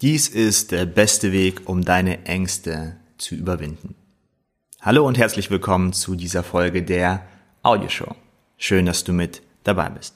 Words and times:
Dies 0.00 0.28
ist 0.28 0.70
der 0.70 0.86
beste 0.86 1.32
Weg, 1.32 1.68
um 1.68 1.84
deine 1.84 2.24
Ängste 2.24 2.94
zu 3.16 3.34
überwinden. 3.34 3.96
Hallo 4.80 5.04
und 5.04 5.18
herzlich 5.18 5.50
willkommen 5.50 5.92
zu 5.92 6.14
dieser 6.14 6.44
Folge 6.44 6.84
der 6.84 7.26
Audioshow. 7.64 8.14
Schön, 8.58 8.86
dass 8.86 9.02
du 9.02 9.12
mit 9.12 9.42
dabei 9.64 9.88
bist. 9.88 10.14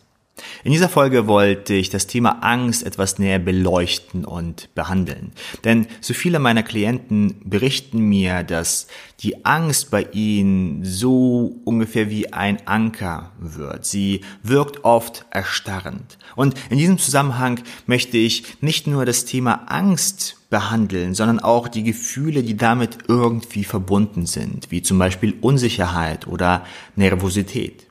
In 0.64 0.72
dieser 0.72 0.88
Folge 0.88 1.26
wollte 1.26 1.74
ich 1.74 1.90
das 1.90 2.06
Thema 2.06 2.42
Angst 2.42 2.84
etwas 2.84 3.18
näher 3.18 3.38
beleuchten 3.38 4.24
und 4.24 4.74
behandeln. 4.74 5.32
Denn 5.64 5.86
so 6.00 6.14
viele 6.14 6.38
meiner 6.38 6.62
Klienten 6.62 7.40
berichten 7.44 8.00
mir, 8.08 8.42
dass 8.42 8.86
die 9.20 9.44
Angst 9.44 9.90
bei 9.90 10.06
ihnen 10.12 10.84
so 10.84 11.56
ungefähr 11.64 12.10
wie 12.10 12.32
ein 12.32 12.66
Anker 12.66 13.32
wird. 13.38 13.84
Sie 13.84 14.22
wirkt 14.42 14.84
oft 14.84 15.26
erstarrend. 15.30 16.18
Und 16.34 16.54
in 16.70 16.78
diesem 16.78 16.98
Zusammenhang 16.98 17.60
möchte 17.86 18.16
ich 18.16 18.62
nicht 18.62 18.86
nur 18.86 19.04
das 19.04 19.24
Thema 19.24 19.66
Angst 19.66 20.36
behandeln, 20.48 21.14
sondern 21.14 21.40
auch 21.40 21.68
die 21.68 21.82
Gefühle, 21.82 22.42
die 22.42 22.56
damit 22.56 22.98
irgendwie 23.08 23.64
verbunden 23.64 24.26
sind, 24.26 24.70
wie 24.70 24.82
zum 24.82 24.98
Beispiel 24.98 25.34
Unsicherheit 25.40 26.26
oder 26.26 26.64
Nervosität. 26.94 27.86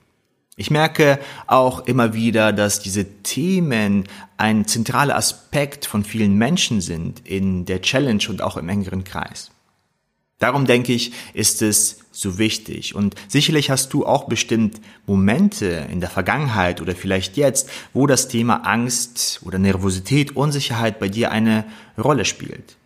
Ich 0.61 0.69
merke 0.69 1.17
auch 1.47 1.87
immer 1.87 2.13
wieder, 2.13 2.53
dass 2.53 2.79
diese 2.79 3.23
Themen 3.23 4.03
ein 4.37 4.67
zentraler 4.67 5.15
Aspekt 5.15 5.87
von 5.87 6.03
vielen 6.03 6.35
Menschen 6.35 6.81
sind 6.81 7.27
in 7.27 7.65
der 7.65 7.81
Challenge 7.81 8.21
und 8.29 8.43
auch 8.43 8.57
im 8.57 8.69
engeren 8.69 9.03
Kreis. 9.03 9.49
Darum 10.37 10.67
denke 10.67 10.93
ich, 10.93 11.13
ist 11.33 11.63
es 11.63 12.01
so 12.11 12.37
wichtig. 12.37 12.93
Und 12.93 13.15
sicherlich 13.27 13.71
hast 13.71 13.91
du 13.91 14.05
auch 14.05 14.25
bestimmt 14.25 14.79
Momente 15.07 15.87
in 15.91 15.99
der 15.99 16.11
Vergangenheit 16.11 16.79
oder 16.79 16.95
vielleicht 16.95 17.37
jetzt, 17.37 17.67
wo 17.91 18.05
das 18.05 18.27
Thema 18.27 18.57
Angst 18.57 19.41
oder 19.43 19.57
Nervosität, 19.57 20.35
Unsicherheit 20.35 20.99
bei 20.99 21.09
dir 21.09 21.31
eine 21.31 21.65
Rolle 21.97 22.23
spielt 22.23 22.77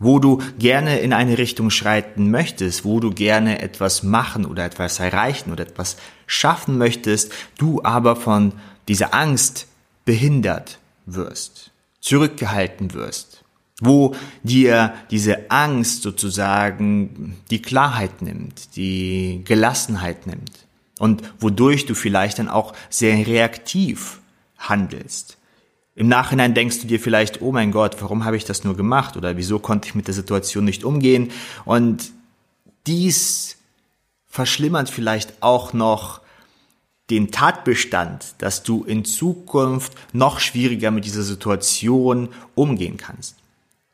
wo 0.00 0.18
du 0.18 0.42
gerne 0.58 0.98
in 0.98 1.12
eine 1.12 1.38
Richtung 1.38 1.70
schreiten 1.70 2.30
möchtest, 2.30 2.84
wo 2.84 2.98
du 2.98 3.10
gerne 3.10 3.60
etwas 3.60 4.02
machen 4.02 4.46
oder 4.46 4.64
etwas 4.64 4.98
erreichen 4.98 5.52
oder 5.52 5.64
etwas 5.64 5.98
schaffen 6.26 6.78
möchtest, 6.78 7.32
du 7.58 7.84
aber 7.84 8.16
von 8.16 8.54
dieser 8.88 9.14
Angst 9.14 9.68
behindert 10.06 10.78
wirst, 11.04 11.70
zurückgehalten 12.00 12.94
wirst, 12.94 13.44
wo 13.80 14.16
dir 14.42 14.94
diese 15.10 15.50
Angst 15.50 16.02
sozusagen 16.02 17.36
die 17.50 17.60
Klarheit 17.60 18.22
nimmt, 18.22 18.76
die 18.76 19.42
Gelassenheit 19.44 20.26
nimmt 20.26 20.66
und 20.98 21.22
wodurch 21.40 21.84
du 21.84 21.94
vielleicht 21.94 22.38
dann 22.38 22.48
auch 22.48 22.72
sehr 22.88 23.26
reaktiv 23.26 24.20
handelst 24.58 25.36
im 26.00 26.08
Nachhinein 26.08 26.54
denkst 26.54 26.80
du 26.80 26.86
dir 26.86 26.98
vielleicht, 26.98 27.42
oh 27.42 27.52
mein 27.52 27.72
Gott, 27.72 28.00
warum 28.00 28.24
habe 28.24 28.38
ich 28.38 28.46
das 28.46 28.64
nur 28.64 28.74
gemacht 28.74 29.18
oder 29.18 29.36
wieso 29.36 29.58
konnte 29.58 29.86
ich 29.86 29.94
mit 29.94 30.06
der 30.06 30.14
Situation 30.14 30.64
nicht 30.64 30.82
umgehen? 30.82 31.30
Und 31.66 32.10
dies 32.86 33.58
verschlimmert 34.26 34.88
vielleicht 34.88 35.42
auch 35.42 35.74
noch 35.74 36.22
den 37.10 37.30
Tatbestand, 37.30 38.36
dass 38.38 38.62
du 38.62 38.82
in 38.84 39.04
Zukunft 39.04 39.92
noch 40.14 40.40
schwieriger 40.40 40.90
mit 40.90 41.04
dieser 41.04 41.22
Situation 41.22 42.30
umgehen 42.54 42.96
kannst. 42.96 43.36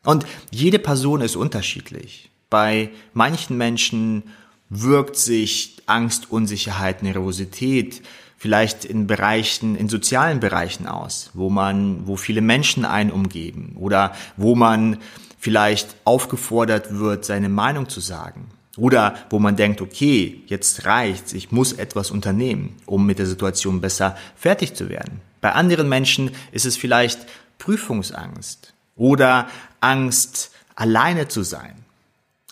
Und 0.04 0.24
jede 0.52 0.78
Person 0.78 1.22
ist 1.22 1.34
unterschiedlich. 1.34 2.30
Bei 2.50 2.90
manchen 3.14 3.56
Menschen 3.56 4.22
wirkt 4.68 5.16
sich 5.16 5.82
Angst, 5.86 6.30
Unsicherheit, 6.30 7.02
Nervosität 7.02 8.00
vielleicht 8.36 8.84
in 8.84 9.06
Bereichen, 9.06 9.76
in 9.76 9.88
sozialen 9.88 10.40
Bereichen 10.40 10.86
aus, 10.86 11.30
wo 11.34 11.50
man, 11.50 12.06
wo 12.06 12.16
viele 12.16 12.40
Menschen 12.40 12.84
einen 12.84 13.10
umgeben 13.10 13.76
oder 13.78 14.14
wo 14.36 14.54
man 14.54 14.98
vielleicht 15.38 15.96
aufgefordert 16.04 16.98
wird, 16.98 17.24
seine 17.24 17.48
Meinung 17.48 17.88
zu 17.88 18.00
sagen. 18.00 18.48
Oder 18.76 19.14
wo 19.30 19.38
man 19.38 19.56
denkt, 19.56 19.80
okay, 19.80 20.42
jetzt 20.46 20.84
reicht's, 20.84 21.32
ich 21.32 21.50
muss 21.50 21.72
etwas 21.72 22.10
unternehmen, 22.10 22.76
um 22.84 23.06
mit 23.06 23.18
der 23.18 23.26
Situation 23.26 23.80
besser 23.80 24.16
fertig 24.36 24.74
zu 24.74 24.90
werden. 24.90 25.20
Bei 25.40 25.52
anderen 25.52 25.88
Menschen 25.88 26.30
ist 26.52 26.66
es 26.66 26.76
vielleicht 26.76 27.20
Prüfungsangst 27.58 28.74
oder 28.96 29.48
Angst, 29.80 30.50
alleine 30.74 31.28
zu 31.28 31.42
sein. 31.42 31.76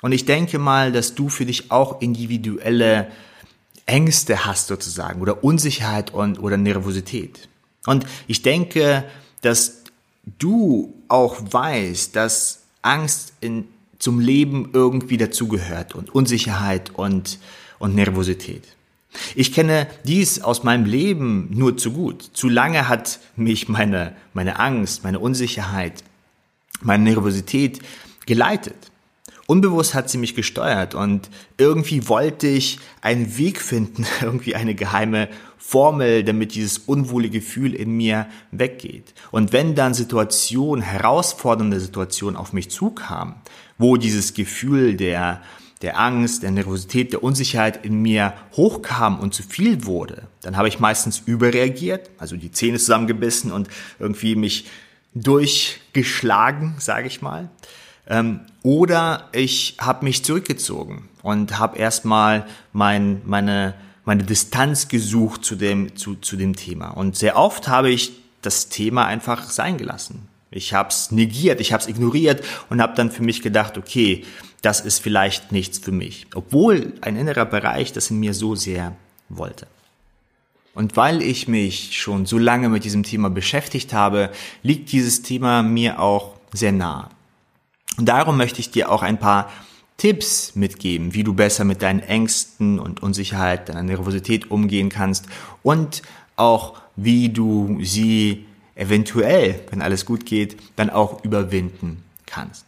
Und 0.01 0.13
ich 0.13 0.25
denke 0.25 0.59
mal, 0.59 0.93
dass 0.93 1.15
du 1.15 1.29
für 1.29 1.47
dich 1.47 1.71
auch 1.71 2.01
individuelle 2.01 3.09
Ängste 3.87 4.45
hast 4.45 4.69
sozusagen 4.69 5.21
oder 5.21 5.45
Unsicherheit 5.45 6.13
und 6.13 6.39
oder 6.39 6.57
Nervosität. 6.57 7.49
Und 7.87 8.07
ich 8.27 8.43
denke, 8.43 9.05
dass 9.43 9.83
du 10.39 10.95
auch 11.09 11.37
weißt, 11.51 12.17
dass 12.17 12.63
Angst 12.83 13.35
in, 13.41 13.67
zum 13.99 14.21
Leben 14.21 14.71
irgendwie 14.73 15.17
dazugehört 15.17 15.95
und 15.95 16.15
Unsicherheit 16.15 16.91
und, 16.95 17.39
und 17.79 17.95
Nervosität. 17.95 18.65
Ich 19.35 19.53
kenne 19.53 19.87
dies 20.05 20.41
aus 20.43 20.65
meinem 20.65 20.87
Leben 20.87 21.49
nur 21.53 21.77
zu 21.77 21.93
gut. 21.93 22.23
Zu 22.33 22.49
lange 22.49 22.89
hat 22.89 23.21
mich 23.37 23.69
meine, 23.69 24.17
meine 24.33 24.59
Angst, 24.59 25.05
meine 25.05 25.21
Unsicherheit, 25.21 26.03
meine 26.81 27.05
Nervosität 27.05 27.81
geleitet. 28.27 28.91
Unbewusst 29.47 29.95
hat 29.95 30.09
sie 30.09 30.17
mich 30.17 30.35
gesteuert 30.35 30.95
und 30.95 31.29
irgendwie 31.59 32.09
wollte 32.09 32.47
ich 32.47 32.79
einen 33.03 33.37
Weg 33.37 33.61
finden, 33.61 34.07
irgendwie 34.23 34.55
eine 34.55 34.75
geheime 34.75 35.29
Formel, 35.59 36.25
damit 36.25 36.55
dieses 36.55 36.79
unwohlige 36.79 37.41
Gefühl 37.41 37.75
in 37.75 37.91
mir 37.97 38.27
weggeht. 38.51 39.15
Und 39.31 39.53
wenn 39.53 39.75
dann 39.75 39.95
Situationen, 39.95 40.83
herausfordernde 40.83 41.81
Situationen 41.81 42.37
auf 42.37 42.53
mich 42.53 42.71
zukamen, 42.71 43.35
wo 43.77 43.97
dieses 43.97 44.35
Gefühl 44.35 44.95
der, 44.95 45.43
der 45.83 45.99
Angst, 45.99 46.43
der 46.43 46.51
Nervosität, 46.51 47.13
der 47.13 47.23
Unsicherheit 47.23 47.85
in 47.85 48.01
mir 48.01 48.35
hochkam 48.53 49.19
und 49.19 49.35
zu 49.35 49.43
viel 49.43 49.85
wurde, 49.85 50.29
dann 50.43 50.57
habe 50.57 50.69
ich 50.69 50.81
meistens 50.81 51.23
überreagiert, 51.27 52.11
also 52.19 52.37
die 52.37 52.53
Zähne 52.53 52.79
zusammengebissen 52.79 53.53
und 53.53 53.69
irgendwie 53.99 54.37
mich 54.37 54.67
durchgeschlagen, 55.15 56.75
sage 56.79 57.07
ich 57.07 57.23
mal. 57.23 57.51
Ähm, 58.07 58.41
oder 58.63 59.29
ich 59.33 59.77
habe 59.81 60.05
mich 60.05 60.25
zurückgezogen 60.25 61.09
und 61.23 61.59
habe 61.59 61.79
erstmal 61.79 62.47
mein, 62.73 63.23
meine, 63.25 63.75
meine 64.05 64.25
Distanz 64.25 64.89
gesucht 64.89 65.45
zu 65.45 65.57
dem, 65.57 65.97
zu, 65.97 66.17
zu 66.17 66.37
dem 66.37 66.57
Thema. 66.57 66.91
Und 66.91 67.17
sehr 67.17 67.37
oft 67.37 67.69
habe 67.69 67.91
ich 67.91 68.13
das 68.43 68.69
Thema 68.69 69.07
einfach 69.07 69.51
sein 69.51 69.79
gelassen. 69.79 70.29
Ich 70.51 70.73
habe 70.73 70.91
es 70.91 71.11
negiert, 71.11 71.61
ich 71.61 71.73
habe 71.73 71.83
es 71.83 71.89
ignoriert 71.89 72.45
und 72.71 72.81
habe 72.81 72.95
dann 72.95 73.11
für 73.11 73.23
mich 73.23 73.43
gedacht, 73.43 73.77
okay, 73.77 74.25
das 74.63 74.81
ist 74.81 75.01
vielleicht 75.01 75.51
nichts 75.51 75.79
für 75.79 75.93
mich. 75.93 76.27
Obwohl 76.35 76.93
ein 77.01 77.17
innerer 77.17 77.45
Bereich 77.45 77.93
das 77.93 78.11
in 78.11 78.21
mir 78.21 78.35
so 78.35 78.55
sehr 78.55 78.95
wollte. 79.29 79.67
Und 80.75 80.97
weil 80.97 81.23
ich 81.23 81.49
mich 81.49 81.99
schon 81.99 82.27
so 82.27 82.39
lange 82.39 82.69
mit 82.69 82.85
diesem 82.85 83.03
Thema 83.03 83.31
beschäftigt 83.31 83.93
habe, 83.93 84.31
liegt 84.63 84.93
dieses 84.93 85.23
Thema 85.23 85.63
mir 85.63 86.01
auch 86.01 86.35
sehr 86.53 86.73
nah. 86.73 87.11
Und 87.97 88.07
darum 88.07 88.37
möchte 88.37 88.61
ich 88.61 88.71
dir 88.71 88.91
auch 88.91 89.03
ein 89.03 89.19
paar 89.19 89.51
Tipps 89.97 90.57
mitgeben, 90.57 91.15
wie 91.15 91.23
du 91.23 91.35
besser 91.35 91.65
mit 91.65 91.83
deinen 91.83 92.01
Ängsten 92.01 92.79
und 92.79 93.03
Unsicherheit, 93.03 93.69
deiner 93.69 93.83
Nervosität 93.83 94.51
umgehen 94.51 94.89
kannst 94.89 95.27
und 95.63 96.03
auch 96.37 96.81
wie 96.97 97.29
du 97.29 97.79
sie 97.83 98.47
eventuell, 98.75 99.61
wenn 99.71 99.83
alles 99.83 100.05
gut 100.05 100.27
geht, 100.27 100.57
dann 100.77 100.91
auch 100.91 101.25
überwinden 101.25 102.03
kannst. 102.27 102.67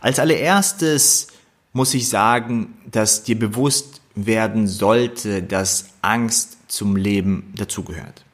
Als 0.00 0.18
allererstes 0.18 1.28
muss 1.72 1.94
ich 1.94 2.08
sagen, 2.08 2.74
dass 2.90 3.22
dir 3.22 3.38
bewusst 3.38 4.00
werden 4.14 4.66
sollte, 4.66 5.42
dass 5.42 5.90
Angst 6.02 6.58
zum 6.68 6.96
Leben 6.96 7.52
dazugehört. 7.56 8.24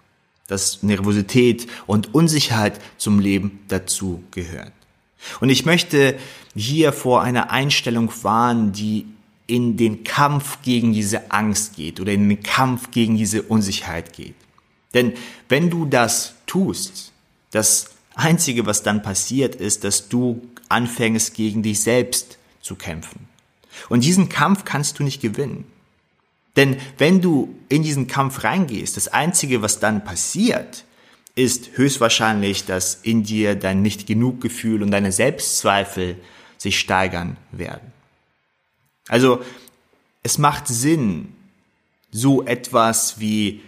Dass 0.47 0.83
Nervosität 0.83 1.66
und 1.87 2.15
Unsicherheit 2.15 2.81
zum 2.99 3.19
Leben 3.19 3.60
dazugehört. 3.69 4.72
Und 5.41 5.51
ich 5.51 5.65
möchte 5.65 6.19
hier 6.55 6.93
vor 6.93 7.22
einer 7.22 7.51
Einstellung 7.51 8.13
warnen, 8.22 8.72
die 8.72 9.07
in 9.47 9.77
den 9.77 10.05
Kampf 10.05 10.59
gegen 10.63 10.93
diese 10.93 11.31
Angst 11.31 11.77
geht 11.77 12.01
oder 12.01 12.13
in 12.13 12.28
den 12.28 12.43
Kampf 12.43 12.91
gegen 12.91 13.17
diese 13.17 13.43
Unsicherheit 13.43 14.13
geht. 14.13 14.37
Denn 14.95 15.15
wenn 15.49 15.71
du 15.71 15.87
das 15.87 16.34
tust, 16.47 17.13
das 17.51 17.91
Einzige, 18.15 18.67
was 18.67 18.83
dann 18.83 19.03
passiert, 19.03 19.55
ist, 19.57 19.84
dass 19.84 20.09
du 20.09 20.43
anfängst, 20.69 21.34
gegen 21.34 21.63
dich 21.63 21.81
selbst 21.81 22.39
zu 22.61 22.77
kämpfen. 22.77 23.28
Und 23.89 24.05
diesen 24.05 24.28
Kampf 24.28 24.65
kannst 24.65 24.99
du 24.99 25.03
nicht 25.03 25.21
gewinnen. 25.21 25.65
Denn 26.57 26.77
wenn 26.99 27.21
du 27.21 27.55
in 27.69 27.83
diesen 27.83 28.07
Kampf 28.07 28.45
reingehst, 28.45 28.97
das 28.97 29.09
Einzige, 29.09 29.63
was 29.63 29.81
dann 29.81 30.05
passiert, 30.05 30.84
ist 31.34 31.77
höchstwahrscheinlich, 31.77 32.65
dass 32.65 32.94
in 32.94 33.22
dir 33.22 33.54
dein 33.54 33.82
nicht 33.82 34.06
genug 34.06 34.41
Gefühl 34.41 34.82
und 34.82 34.91
deine 34.91 35.12
Selbstzweifel 35.12 36.16
sich 36.59 36.78
steigern 36.78 37.36
werden. 37.53 37.92
Also 39.09 39.41
es 40.22 40.38
macht 40.38 40.68
Sinn, 40.68 41.34
so 42.12 42.44
etwas 42.44 43.21
wie 43.21 43.62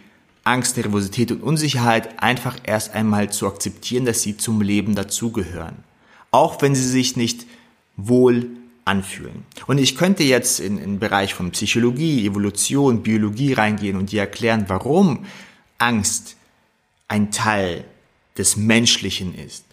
Angst, 0.44 0.76
Nervosität 0.76 1.30
und 1.30 1.42
Unsicherheit 1.42 2.22
einfach 2.22 2.58
erst 2.64 2.94
einmal 2.94 3.30
zu 3.30 3.46
akzeptieren, 3.46 4.04
dass 4.04 4.22
sie 4.22 4.36
zum 4.36 4.60
Leben 4.60 4.94
dazugehören. 4.94 5.76
auch 6.32 6.60
wenn 6.62 6.74
sie 6.74 6.88
sich 6.88 7.16
nicht 7.16 7.46
wohl 7.96 8.48
anfühlen. 8.84 9.44
Und 9.68 9.78
ich 9.78 9.96
könnte 9.96 10.24
jetzt 10.24 10.58
in, 10.58 10.78
in 10.78 10.92
den 10.92 10.98
Bereich 10.98 11.34
von 11.34 11.52
Psychologie, 11.52 12.26
Evolution, 12.26 13.02
Biologie 13.02 13.52
reingehen 13.52 13.96
und 13.96 14.10
dir 14.10 14.22
erklären, 14.22 14.64
warum 14.66 15.26
Angst 15.78 16.36
ein 17.08 17.30
Teil 17.30 17.84
des 18.36 18.56
Menschlichen 18.56 19.34
ist. 19.34 19.64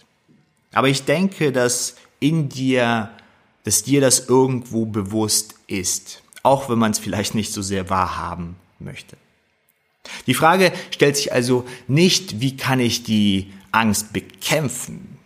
Aber 0.72 0.88
ich 0.88 1.04
denke, 1.04 1.52
dass 1.52 1.96
in 2.20 2.48
dir, 2.48 3.10
dass 3.64 3.82
dir 3.82 4.00
das 4.00 4.28
irgendwo 4.28 4.86
bewusst 4.86 5.54
ist, 5.66 6.22
auch 6.42 6.68
wenn 6.68 6.78
man 6.78 6.92
es 6.92 6.98
vielleicht 6.98 7.34
nicht 7.34 7.52
so 7.52 7.62
sehr 7.62 7.90
wahrhaben 7.90 8.56
möchte. 8.78 9.16
Die 10.26 10.34
Frage 10.34 10.72
stellt 10.90 11.16
sich 11.16 11.32
also 11.32 11.66
nicht, 11.86 12.40
wie 12.40 12.56
kann 12.56 12.80
ich 12.80 13.02
die 13.02 13.52
Angst 13.72 14.12
bekämpfen? 14.12 15.18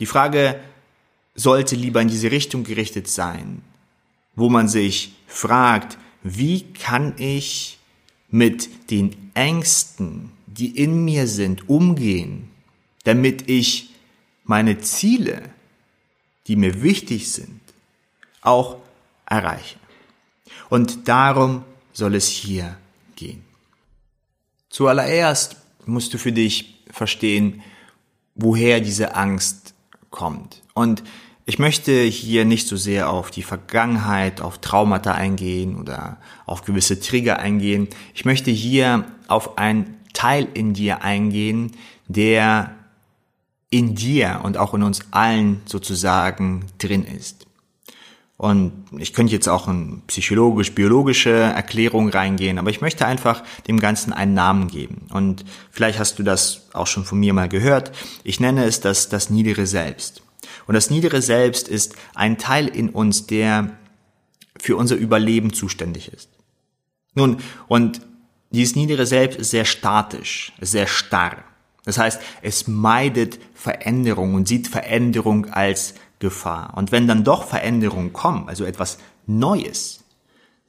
Die 0.00 0.06
Frage 0.06 0.60
sollte 1.34 1.76
lieber 1.76 2.00
in 2.02 2.08
diese 2.08 2.30
Richtung 2.30 2.64
gerichtet 2.64 3.08
sein, 3.08 3.62
wo 4.34 4.48
man 4.48 4.68
sich 4.68 5.14
fragt, 5.26 5.98
wie 6.22 6.62
kann 6.72 7.14
ich 7.18 7.78
mit 8.30 8.90
den 8.90 9.30
Ängsten, 9.34 10.30
die 10.54 10.76
in 10.76 11.04
mir 11.04 11.26
sind, 11.26 11.68
umgehen, 11.68 12.48
damit 13.04 13.48
ich 13.48 13.90
meine 14.44 14.78
Ziele, 14.78 15.42
die 16.46 16.56
mir 16.56 16.82
wichtig 16.82 17.32
sind, 17.32 17.60
auch 18.40 18.76
erreiche. 19.26 19.76
Und 20.68 21.08
darum 21.08 21.64
soll 21.92 22.14
es 22.14 22.28
hier 22.28 22.76
gehen. 23.16 23.44
Zuallererst 24.68 25.56
musst 25.86 26.14
du 26.14 26.18
für 26.18 26.32
dich 26.32 26.82
verstehen, 26.90 27.62
woher 28.34 28.80
diese 28.80 29.14
Angst 29.14 29.74
kommt. 30.10 30.62
Und 30.74 31.02
ich 31.44 31.58
möchte 31.58 32.02
hier 32.02 32.44
nicht 32.44 32.68
so 32.68 32.76
sehr 32.76 33.10
auf 33.10 33.30
die 33.30 33.42
Vergangenheit, 33.42 34.40
auf 34.40 34.58
Traumata 34.58 35.12
eingehen 35.12 35.76
oder 35.76 36.18
auf 36.46 36.64
gewisse 36.64 37.00
Trigger 37.00 37.38
eingehen. 37.40 37.88
Ich 38.14 38.24
möchte 38.24 38.50
hier 38.50 39.06
auf 39.26 39.58
einen 39.58 39.98
Teil 40.12 40.48
in 40.54 40.74
dir 40.74 41.02
eingehen, 41.02 41.72
der 42.08 42.74
in 43.70 43.94
dir 43.94 44.40
und 44.42 44.58
auch 44.58 44.74
in 44.74 44.82
uns 44.82 45.00
allen 45.10 45.62
sozusagen 45.64 46.66
drin 46.78 47.04
ist. 47.04 47.46
Und 48.36 48.72
ich 48.98 49.12
könnte 49.12 49.32
jetzt 49.32 49.48
auch 49.48 49.68
in 49.68 50.02
psychologisch-biologische 50.08 51.30
Erklärung 51.30 52.08
reingehen, 52.08 52.58
aber 52.58 52.70
ich 52.70 52.80
möchte 52.80 53.06
einfach 53.06 53.44
dem 53.68 53.78
Ganzen 53.78 54.12
einen 54.12 54.34
Namen 54.34 54.66
geben. 54.66 55.06
Und 55.12 55.44
vielleicht 55.70 56.00
hast 56.00 56.18
du 56.18 56.24
das 56.24 56.68
auch 56.72 56.88
schon 56.88 57.04
von 57.04 57.20
mir 57.20 57.34
mal 57.34 57.48
gehört. 57.48 57.92
Ich 58.24 58.40
nenne 58.40 58.64
es 58.64 58.80
das, 58.80 59.08
das 59.08 59.30
niedere 59.30 59.66
Selbst. 59.66 60.22
Und 60.66 60.74
das 60.74 60.90
niedere 60.90 61.22
Selbst 61.22 61.68
ist 61.68 61.94
ein 62.14 62.36
Teil 62.36 62.66
in 62.66 62.90
uns, 62.90 63.26
der 63.26 63.76
für 64.58 64.76
unser 64.76 64.96
Überleben 64.96 65.52
zuständig 65.52 66.12
ist. 66.12 66.28
Nun, 67.14 67.38
und 67.68 68.00
dieses 68.52 68.76
niedere 68.76 69.06
Selbst 69.06 69.38
ist 69.38 69.50
sehr 69.50 69.64
statisch, 69.64 70.52
sehr 70.60 70.86
starr. 70.86 71.44
Das 71.84 71.98
heißt, 71.98 72.20
es 72.42 72.68
meidet 72.68 73.38
Veränderung 73.54 74.34
und 74.34 74.46
sieht 74.46 74.68
Veränderung 74.68 75.46
als 75.46 75.94
Gefahr. 76.18 76.74
Und 76.76 76.92
wenn 76.92 77.08
dann 77.08 77.24
doch 77.24 77.44
Veränderungen 77.48 78.12
kommen, 78.12 78.48
also 78.48 78.64
etwas 78.64 78.98
Neues, 79.26 80.04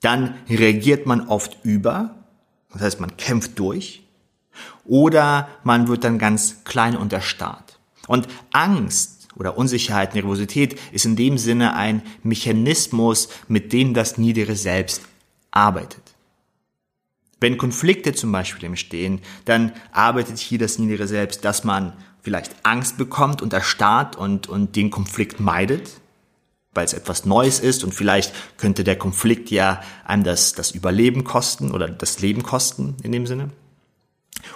dann 0.02 0.36
reagiert 0.50 1.06
man 1.06 1.28
oft 1.28 1.58
über, 1.64 2.16
das 2.72 2.82
heißt, 2.82 3.00
man 3.00 3.16
kämpft 3.18 3.60
durch, 3.60 4.04
oder 4.86 5.48
man 5.64 5.88
wird 5.88 6.04
dann 6.04 6.18
ganz 6.20 6.64
klein 6.64 6.98
und 6.98 7.14
erstarrt. 7.14 7.80
Und 8.08 8.28
Angst 8.52 9.30
oder 9.36 9.58
Unsicherheit, 9.58 10.14
Nervosität 10.14 10.80
ist 10.92 11.06
in 11.06 11.16
dem 11.16 11.38
Sinne 11.38 11.76
ein 11.76 12.02
Mechanismus, 12.24 13.30
mit 13.48 13.74
dem 13.74 13.94
das 13.94 14.18
niedere 14.18 14.56
Selbst 14.56 15.02
arbeitet. 15.52 16.13
Wenn 17.44 17.58
Konflikte 17.58 18.14
zum 18.14 18.32
Beispiel 18.32 18.70
entstehen, 18.70 19.20
dann 19.44 19.74
arbeitet 19.92 20.38
hier 20.38 20.60
das 20.60 20.80
niedere 20.80 21.10
Selbst, 21.10 21.44
dass 21.44 21.66
man 21.66 21.92
vielleicht 22.22 22.56
Angst 22.64 22.98
bekommt 22.98 23.42
und 23.42 23.52
erstarrt 23.52 24.16
und, 24.16 24.48
und 24.48 24.78
den 24.78 24.90
Konflikt 24.90 25.42
meidet, 25.42 25.90
weil 26.74 26.86
es 26.86 26.94
etwas 26.94 27.26
Neues 27.26 27.60
ist 27.60 27.84
und 27.84 27.94
vielleicht 27.94 28.34
könnte 28.56 28.86
der 28.86 28.96
Konflikt 28.96 29.52
ja 29.52 29.82
einem 30.06 30.24
das, 30.24 30.54
das 30.54 30.72
Überleben 30.72 31.26
kosten 31.26 31.72
oder 31.72 31.90
das 31.90 32.22
Leben 32.22 32.44
kosten 32.44 32.96
in 33.04 33.12
dem 33.12 33.28
Sinne. 33.28 33.50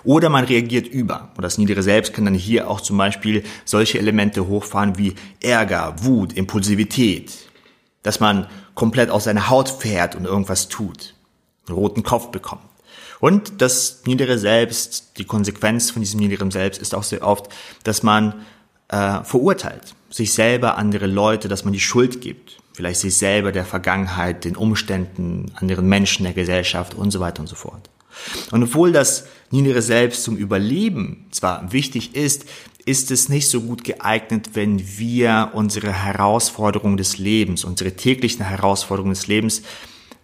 Oder 0.05 0.29
man 0.29 0.45
reagiert 0.45 0.87
über. 0.87 1.33
Und 1.35 1.43
das 1.43 1.57
niedere 1.57 1.83
Selbst 1.83 2.13
kann 2.13 2.23
dann 2.23 2.35
hier 2.35 2.69
auch 2.69 2.79
zum 2.79 2.97
Beispiel 2.97 3.43
solche 3.65 3.99
Elemente 3.99 4.47
hochfahren 4.47 4.97
wie 4.97 5.13
Ärger, 5.41 5.95
Wut, 6.03 6.31
Impulsivität. 6.31 7.33
Dass 8.01 8.21
man 8.21 8.47
komplett 8.75 9.09
aus 9.09 9.25
seiner 9.25 9.49
Haut 9.49 9.67
fährt 9.67 10.15
und 10.15 10.23
irgendwas 10.23 10.69
tut. 10.69 11.15
Einen 11.67 11.75
roten 11.75 12.03
Kopf 12.03 12.31
bekommt. 12.31 12.61
Und 13.19 13.61
das 13.61 14.03
niedere 14.05 14.37
Selbst, 14.37 15.13
die 15.17 15.25
Konsequenz 15.25 15.91
von 15.91 16.01
diesem 16.01 16.19
niederen 16.19 16.51
Selbst 16.51 16.81
ist 16.81 16.93
auch 16.93 17.03
sehr 17.03 17.25
oft, 17.25 17.47
dass 17.83 18.03
man 18.03 18.45
äh, 18.89 19.23
verurteilt, 19.23 19.95
sich 20.09 20.33
selber, 20.33 20.77
andere 20.77 21.07
Leute, 21.07 21.47
dass 21.47 21.63
man 21.63 21.73
die 21.73 21.79
Schuld 21.79 22.21
gibt, 22.21 22.57
vielleicht 22.73 23.01
sich 23.01 23.17
selber, 23.17 23.51
der 23.51 23.65
Vergangenheit, 23.65 24.45
den 24.45 24.55
Umständen, 24.55 25.51
anderen 25.55 25.87
Menschen, 25.87 26.23
der 26.23 26.33
Gesellschaft 26.33 26.93
und 26.93 27.11
so 27.11 27.19
weiter 27.19 27.41
und 27.41 27.47
so 27.47 27.55
fort. 27.55 27.89
Und 28.51 28.63
obwohl 28.63 28.91
das 28.91 29.27
niedere 29.51 29.81
Selbst 29.81 30.23
zum 30.23 30.37
Überleben 30.37 31.25
zwar 31.31 31.71
wichtig 31.71 32.15
ist, 32.15 32.45
ist 32.85 33.11
es 33.11 33.27
nicht 33.27 33.49
so 33.49 33.61
gut 33.61 33.83
geeignet, 33.83 34.51
wenn 34.53 34.97
wir 34.97 35.51
unsere 35.53 35.91
Herausforderungen 35.91 36.97
des 36.97 37.17
Lebens, 37.17 37.65
unsere 37.65 37.91
täglichen 37.91 38.45
Herausforderungen 38.45 39.13
des 39.13 39.27
Lebens 39.27 39.61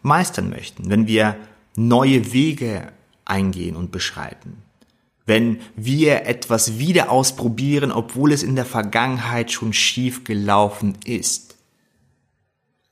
meistern 0.02 0.50
möchten, 0.50 0.90
wenn 0.90 1.08
wir 1.08 1.36
neue 1.76 2.34
Wege 2.34 2.92
eingehen 3.26 3.76
und 3.76 3.92
beschreiten. 3.92 4.58
Wenn 5.26 5.62
wir 5.76 6.26
etwas 6.26 6.80
wieder 6.80 7.10
ausprobieren, 7.10 7.92
obwohl 7.92 8.34
es 8.34 8.44
in 8.44 8.56
der 8.56 8.66
Vergangenheit 8.66 9.52
schon 9.52 9.72
schief 9.72 10.24
gelaufen 10.26 10.98
ist. 11.06 11.56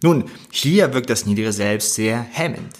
Nun, 0.01 0.25
hier 0.49 0.93
wirkt 0.93 1.09
das 1.09 1.25
niedere 1.25 1.51
Selbst 1.51 1.93
sehr 1.95 2.21
hemmend. 2.21 2.73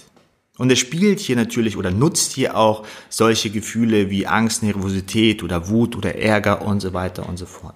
Und 0.58 0.72
es 0.72 0.80
spielt 0.80 1.20
hier 1.20 1.36
natürlich 1.36 1.76
oder 1.76 1.92
nutzt 1.92 2.34
hier 2.34 2.56
auch 2.56 2.86
solche 3.10 3.50
Gefühle 3.50 4.10
wie 4.10 4.28
Angst, 4.28 4.64
Nervosität 4.64 5.44
oder 5.44 5.70
Wut 5.70 5.96
oder 5.96 6.16
Ärger 6.16 6.62
und 6.62 6.82
so 6.82 6.94
weiter 6.94 7.28
und 7.28 7.38
so 7.38 7.46
fort. 7.46 7.76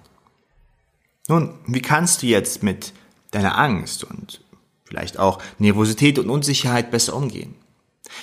Nun, 1.28 1.54
wie 1.66 1.82
kannst 1.82 2.22
du 2.22 2.26
jetzt 2.26 2.62
mit 2.62 2.92
deiner 3.32 3.58
Angst 3.58 4.04
und 4.04 4.40
vielleicht 4.84 5.18
auch 5.18 5.42
Nervosität 5.58 6.18
und 6.18 6.30
Unsicherheit 6.30 6.90
besser 6.90 7.16
umgehen? 7.16 7.56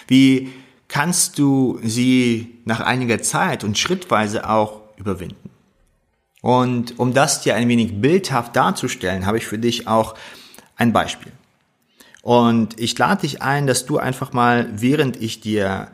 Wie 0.07 0.51
kannst 0.87 1.39
du 1.39 1.79
sie 1.83 2.59
nach 2.65 2.79
einiger 2.79 3.21
Zeit 3.21 3.63
und 3.63 3.77
schrittweise 3.77 4.49
auch 4.49 4.81
überwinden? 4.97 5.49
Und 6.41 6.99
um 6.99 7.13
das 7.13 7.41
dir 7.41 7.55
ein 7.55 7.69
wenig 7.69 8.01
bildhaft 8.01 8.55
darzustellen, 8.55 9.25
habe 9.25 9.37
ich 9.37 9.45
für 9.45 9.57
dich 9.57 9.87
auch 9.87 10.15
ein 10.75 10.91
Beispiel. 10.91 11.31
Und 12.21 12.79
ich 12.79 12.97
lade 12.97 13.21
dich 13.21 13.41
ein, 13.41 13.67
dass 13.67 13.85
du 13.85 13.97
einfach 13.97 14.33
mal, 14.33 14.69
während 14.73 15.21
ich 15.21 15.41
dir 15.41 15.89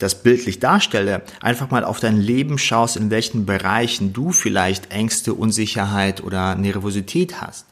das 0.00 0.22
bildlich 0.22 0.58
darstelle, 0.58 1.22
einfach 1.40 1.70
mal 1.70 1.84
auf 1.84 2.00
dein 2.00 2.18
Leben 2.18 2.58
schaust, 2.58 2.96
in 2.96 3.10
welchen 3.10 3.46
Bereichen 3.46 4.12
du 4.12 4.32
vielleicht 4.32 4.90
Ängste, 4.90 5.34
Unsicherheit 5.34 6.22
oder 6.22 6.54
Nervosität 6.54 7.40
hast. 7.40 7.66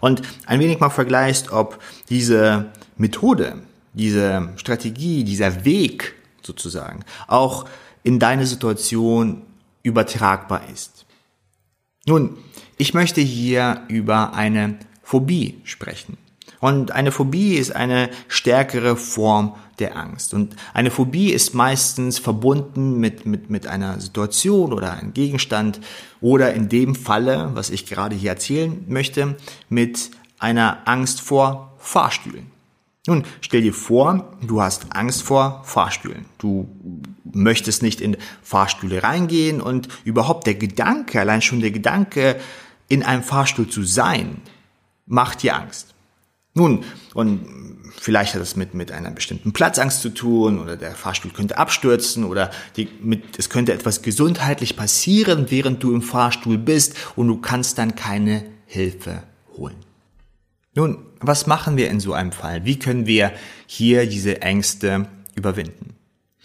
Und 0.00 0.22
ein 0.46 0.60
wenig 0.60 0.80
mal 0.80 0.90
vergleichst, 0.90 1.52
ob 1.52 1.78
diese 2.08 2.72
Methode, 2.96 3.58
diese 3.94 4.50
Strategie, 4.56 5.24
dieser 5.24 5.64
Weg 5.64 6.14
sozusagen 6.42 7.04
auch 7.26 7.64
in 8.02 8.18
deine 8.18 8.46
Situation 8.46 9.42
übertragbar 9.82 10.62
ist. 10.72 11.06
Nun, 12.06 12.36
ich 12.76 12.92
möchte 12.92 13.20
hier 13.20 13.82
über 13.88 14.34
eine 14.34 14.78
Phobie 15.02 15.60
sprechen. 15.64 16.18
Und 16.60 16.92
eine 16.92 17.12
Phobie 17.12 17.56
ist 17.56 17.76
eine 17.76 18.08
stärkere 18.28 18.96
Form 18.96 19.54
der 19.78 19.96
Angst. 19.96 20.32
Und 20.32 20.56
eine 20.72 20.90
Phobie 20.90 21.30
ist 21.30 21.54
meistens 21.54 22.18
verbunden 22.18 22.98
mit, 23.00 23.26
mit, 23.26 23.50
mit 23.50 23.66
einer 23.66 24.00
Situation 24.00 24.72
oder 24.72 24.94
einem 24.94 25.12
Gegenstand 25.12 25.80
oder 26.20 26.54
in 26.54 26.68
dem 26.68 26.94
Falle, 26.94 27.50
was 27.54 27.70
ich 27.70 27.86
gerade 27.86 28.16
hier 28.16 28.30
erzählen 28.30 28.84
möchte, 28.88 29.36
mit 29.68 30.10
einer 30.38 30.78
Angst 30.86 31.20
vor 31.20 31.74
Fahrstühlen. 31.78 32.53
Nun, 33.06 33.24
stell 33.42 33.60
dir 33.60 33.74
vor, 33.74 34.34
du 34.40 34.62
hast 34.62 34.86
Angst 34.96 35.22
vor 35.22 35.62
Fahrstühlen. 35.64 36.24
Du 36.38 36.68
möchtest 37.24 37.82
nicht 37.82 38.00
in 38.00 38.16
Fahrstühle 38.42 39.02
reingehen 39.02 39.60
und 39.60 39.88
überhaupt 40.04 40.46
der 40.46 40.54
Gedanke, 40.54 41.20
allein 41.20 41.42
schon 41.42 41.60
der 41.60 41.70
Gedanke, 41.70 42.40
in 42.88 43.02
einem 43.02 43.22
Fahrstuhl 43.22 43.68
zu 43.68 43.82
sein, 43.82 44.40
macht 45.06 45.42
dir 45.42 45.56
Angst. 45.56 45.94
Nun, 46.54 46.84
und 47.12 47.46
vielleicht 47.98 48.34
hat 48.34 48.40
es 48.40 48.56
mit, 48.56 48.74
mit 48.74 48.92
einer 48.92 49.10
bestimmten 49.10 49.52
Platzangst 49.52 50.00
zu 50.00 50.10
tun 50.10 50.58
oder 50.60 50.76
der 50.76 50.92
Fahrstuhl 50.92 51.32
könnte 51.32 51.58
abstürzen 51.58 52.24
oder 52.24 52.50
die, 52.76 52.88
mit, 53.02 53.38
es 53.38 53.50
könnte 53.50 53.72
etwas 53.72 54.02
gesundheitlich 54.02 54.76
passieren, 54.76 55.46
während 55.50 55.82
du 55.82 55.92
im 55.92 56.00
Fahrstuhl 56.00 56.56
bist 56.56 56.94
und 57.16 57.28
du 57.28 57.38
kannst 57.38 57.78
dann 57.78 57.96
keine 57.96 58.44
Hilfe 58.66 59.24
holen. 59.56 59.83
Nun, 60.74 60.98
was 61.20 61.46
machen 61.46 61.76
wir 61.76 61.88
in 61.88 62.00
so 62.00 62.12
einem 62.12 62.32
Fall? 62.32 62.64
Wie 62.64 62.78
können 62.78 63.06
wir 63.06 63.32
hier 63.66 64.06
diese 64.06 64.42
Ängste 64.42 65.06
überwinden? 65.34 65.94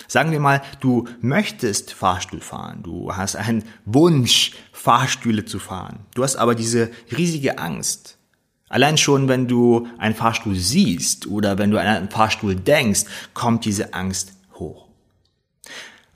Sagen 0.07 0.31
wir 0.31 0.39
mal, 0.39 0.61
du 0.79 1.07
möchtest 1.21 1.93
Fahrstuhl 1.93 2.39
fahren, 2.39 2.81
du 2.83 3.15
hast 3.15 3.35
einen 3.35 3.63
Wunsch, 3.85 4.53
Fahrstühle 4.71 5.45
zu 5.45 5.59
fahren, 5.59 5.99
du 6.15 6.23
hast 6.23 6.37
aber 6.37 6.55
diese 6.55 6.89
riesige 7.15 7.59
Angst. 7.59 8.17
Allein 8.69 8.97
schon, 8.97 9.27
wenn 9.27 9.47
du 9.47 9.87
einen 9.97 10.15
Fahrstuhl 10.15 10.55
siehst 10.55 11.27
oder 11.27 11.57
wenn 11.57 11.71
du 11.71 11.79
an 11.79 11.87
einen 11.87 12.09
Fahrstuhl 12.09 12.55
denkst, 12.55 13.05
kommt 13.33 13.65
diese 13.65 13.93
Angst 13.93 14.33
hoch. 14.53 14.87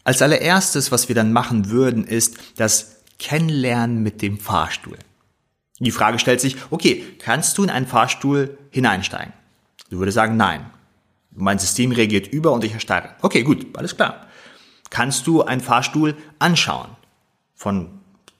Als 0.04 0.22
allererstes, 0.22 0.92
was 0.92 1.08
wir 1.08 1.16
dann 1.16 1.34
machen 1.34 1.70
würden, 1.70 2.06
ist 2.06 2.38
das 2.58 3.04
Kennenlernen 3.18 4.04
mit 4.04 4.22
dem 4.22 4.38
Fahrstuhl. 4.40 4.98
Die 5.84 5.92
Frage 5.92 6.18
stellt 6.18 6.40
sich, 6.40 6.56
okay, 6.70 7.04
kannst 7.20 7.58
du 7.58 7.64
in 7.64 7.70
einen 7.70 7.88
Fahrstuhl 7.88 8.58
hineinsteigen? 8.70 9.34
Du 9.90 10.00
würdest 10.00 10.16
sagen, 10.16 10.38
nein. 10.38 10.66
Mein 11.36 11.60
System 11.60 11.92
reagiert 11.92 12.28
über 12.28 12.52
und 12.52 12.64
ich 12.64 12.74
erstarre. 12.74 13.10
Okay, 13.22 13.44
gut, 13.44 13.66
alles 13.76 13.98
klar. 13.98 14.28
Kannst 14.90 15.28
du 15.28 15.42
einen 15.42 15.62
Fahrstuhl 15.62 16.16
anschauen? 16.40 16.90
Von, 17.56 17.90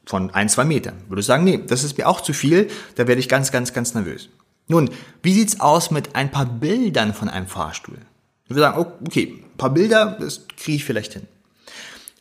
von 0.06 0.30
ein, 0.34 0.48
zwei 0.48 0.64
Metern? 0.64 1.02
Würdest 1.10 1.28
sagen, 1.28 1.44
nee, 1.44 1.60
das 1.66 1.84
ist 1.84 1.98
mir 1.98 2.08
auch 2.08 2.22
zu 2.22 2.34
viel, 2.34 2.70
da 2.96 3.08
werde 3.08 3.20
ich 3.20 3.28
ganz, 3.28 3.52
ganz, 3.52 3.74
ganz 3.74 3.94
nervös. 3.94 4.30
Nun, 4.68 4.90
wie 5.22 5.34
sieht's 5.34 5.60
aus 5.60 5.92
mit 5.92 6.16
ein 6.16 6.32
paar 6.32 6.46
Bildern 6.46 7.14
von 7.14 7.28
einem 7.28 7.48
Fahrstuhl? 7.48 7.98
Ich 8.46 8.50
würde 8.52 8.62
sagen, 8.62 8.86
okay, 9.06 9.44
ein 9.44 9.58
paar 9.58 9.72
Bilder, 9.72 10.18
das 10.20 10.48
kriege 10.56 10.78
ich 10.78 10.86
vielleicht 10.86 11.14
hin. 11.14 11.28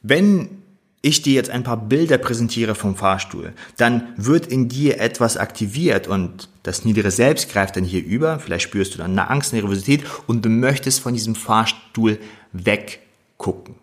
Wenn 0.03 0.62
ich 1.03 1.21
dir 1.21 1.35
jetzt 1.35 1.51
ein 1.51 1.65
paar 1.65 1.77
Bilder 1.77 2.17
präsentiere 2.17 2.77
vom 2.77 2.95
Fahrstuhl, 2.95 3.53
dann 3.77 4.15
wird 4.17 4.47
in 4.47 4.69
dir 4.69 5.01
etwas 5.01 5.37
aktiviert 5.37 6.07
und 6.07 6.49
das 6.63 6.85
niedere 6.85 7.11
Selbst 7.11 7.51
greift 7.51 7.77
dann 7.77 7.85
hier 7.85 8.05
über. 8.05 8.39
Vielleicht 8.39 8.65
spürst 8.65 8.95
du 8.95 8.99
dann 8.99 9.11
eine 9.11 9.29
Angst, 9.29 9.53
Nervosität 9.53 10.05
und 10.29 10.45
du 10.45 10.49
möchtest 10.49 11.01
von 11.01 11.13
diesem 11.13 11.35
Fahrstuhl 11.35 12.19
weggucken. 12.53 13.75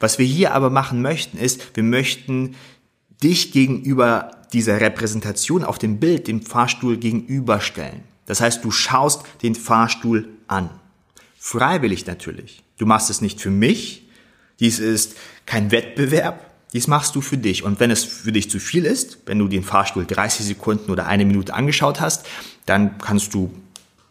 Was 0.00 0.18
wir 0.18 0.26
hier 0.26 0.52
aber 0.52 0.70
machen 0.70 1.00
möchten, 1.00 1.38
ist, 1.38 1.76
wir 1.76 1.84
möchten 1.84 2.56
dich 3.22 3.52
gegenüber 3.52 4.32
dieser 4.52 4.80
Repräsentation 4.80 5.62
auf 5.62 5.78
dem 5.78 6.00
Bild, 6.00 6.26
dem 6.26 6.42
Fahrstuhl 6.42 6.96
gegenüberstellen. 6.96 8.02
Das 8.26 8.40
heißt, 8.40 8.64
du 8.64 8.72
schaust 8.72 9.22
den 9.42 9.54
Fahrstuhl 9.54 10.28
an. 10.48 10.68
Freiwillig 11.38 12.06
natürlich. 12.06 12.64
Du 12.76 12.86
machst 12.86 13.08
es 13.08 13.20
nicht 13.20 13.40
für 13.40 13.50
mich, 13.50 14.08
dies 14.60 14.78
ist 14.78 15.16
kein 15.50 15.72
Wettbewerb, 15.72 16.48
dies 16.72 16.86
machst 16.86 17.16
du 17.16 17.20
für 17.20 17.36
dich. 17.36 17.64
Und 17.64 17.80
wenn 17.80 17.90
es 17.90 18.04
für 18.04 18.30
dich 18.30 18.48
zu 18.48 18.60
viel 18.60 18.84
ist, 18.84 19.18
wenn 19.26 19.40
du 19.40 19.48
den 19.48 19.64
Fahrstuhl 19.64 20.06
30 20.06 20.46
Sekunden 20.46 20.92
oder 20.92 21.08
eine 21.08 21.24
Minute 21.24 21.54
angeschaut 21.54 22.00
hast, 22.00 22.24
dann 22.66 22.98
kannst 22.98 23.34
du 23.34 23.50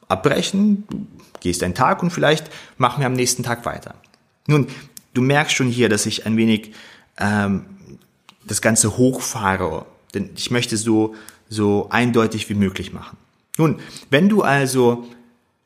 abbrechen, 0.09 0.83
du 0.89 1.07
gehst 1.39 1.63
einen 1.63 1.75
Tag 1.75 2.03
und 2.03 2.11
vielleicht 2.11 2.51
machen 2.77 2.99
wir 2.99 3.05
am 3.05 3.13
nächsten 3.13 3.43
Tag 3.43 3.65
weiter. 3.65 3.95
Nun, 4.47 4.67
du 5.13 5.21
merkst 5.21 5.55
schon 5.55 5.69
hier, 5.69 5.87
dass 5.87 6.05
ich 6.05 6.25
ein 6.25 6.35
wenig 6.35 6.73
ähm, 7.17 7.65
das 8.45 8.61
Ganze 8.61 8.97
hochfahre, 8.97 9.85
denn 10.13 10.31
ich 10.35 10.51
möchte 10.51 10.75
so, 10.75 11.15
so 11.47 11.87
eindeutig 11.89 12.49
wie 12.49 12.55
möglich 12.55 12.91
machen. 12.91 13.15
Nun, 13.57 13.79
wenn 14.09 14.27
du 14.27 14.41
also 14.41 15.07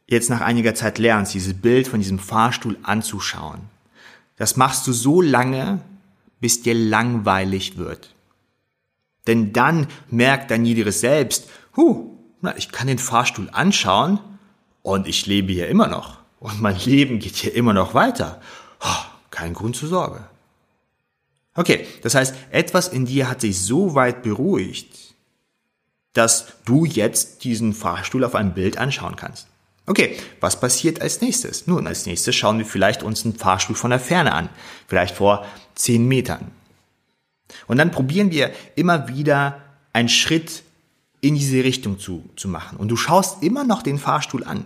jetzt 0.06 0.30
nach 0.30 0.42
einiger 0.42 0.76
Zeit 0.76 1.00
lernst, 1.00 1.34
dieses 1.34 1.56
Bild 1.56 1.88
von 1.88 2.00
diesem 2.00 2.20
Fahrstuhl 2.20 2.78
anzuschauen, 2.84 3.73
das 4.36 4.58
machst 4.58 4.88
du 4.88 4.94
so 4.94 5.22
lange, 5.22 5.82
bis 6.40 6.62
dir 6.62 6.74
langweilig 6.74 7.78
wird. 7.78 8.14
Denn 9.28 9.54
dann 9.54 9.88
merkt 10.10 10.52
dein 10.52 10.64
niederes 10.64 11.00
Selbst, 11.00 11.48
huh, 11.76 12.18
na, 12.42 12.56
ich 12.58 12.72
kann 12.72 12.88
den 12.88 13.00
Fahrstuhl 13.00 13.50
anschauen 13.52 14.20
und 14.82 15.08
ich 15.08 15.26
lebe 15.26 15.54
hier 15.54 15.70
immer 15.70 15.88
noch. 15.88 16.18
Und 16.40 16.62
mein 16.62 16.78
Leben 16.80 17.20
geht 17.20 17.36
hier 17.36 17.56
immer 17.56 17.74
noch 17.74 17.94
weiter. 17.94 18.42
Oh, 18.82 19.06
kein 19.32 19.54
Grund 19.54 19.78
zur 19.78 19.88
Sorge. 19.88 20.28
Okay, 21.56 21.88
das 22.02 22.16
heißt, 22.16 22.36
etwas 22.52 22.88
in 22.90 23.06
dir 23.06 23.30
hat 23.30 23.42
sich 23.42 23.62
so 23.62 23.96
weit 23.96 24.24
beruhigt, 24.24 25.16
dass 26.14 26.48
du 26.66 26.86
jetzt 26.86 27.44
diesen 27.44 27.74
Fahrstuhl 27.74 28.24
auf 28.24 28.36
einem 28.36 28.54
Bild 28.54 28.78
anschauen 28.78 29.16
kannst. 29.16 29.48
Okay, 29.86 30.16
was 30.40 30.60
passiert 30.60 31.02
als 31.02 31.22
nächstes? 31.22 31.68
Nun, 31.68 31.88
als 31.88 32.06
nächstes 32.06 32.36
schauen 32.36 32.58
wir 32.58 32.66
vielleicht 32.66 33.04
uns 33.04 33.26
einen 33.26 33.36
Fahrstuhl 33.36 33.76
von 33.76 33.90
der 33.90 34.00
Ferne 34.00 34.34
an, 34.34 34.50
vielleicht 34.88 35.16
vor 35.16 35.46
zehn 35.76 36.08
Metern. 36.08 36.52
Und 37.68 37.78
dann 37.78 37.92
probieren 37.92 38.32
wir 38.32 38.52
immer 38.76 39.10
wieder 39.10 39.62
einen 39.92 40.10
Schritt 40.10 40.64
in 41.20 41.36
diese 41.36 41.64
Richtung 41.64 42.00
zu, 42.00 42.30
zu 42.36 42.48
machen. 42.48 42.78
Und 42.78 42.90
du 42.90 42.96
schaust 42.96 43.44
immer 43.44 43.64
noch 43.64 43.82
den 43.82 44.00
Fahrstuhl 44.00 44.44
an, 44.44 44.66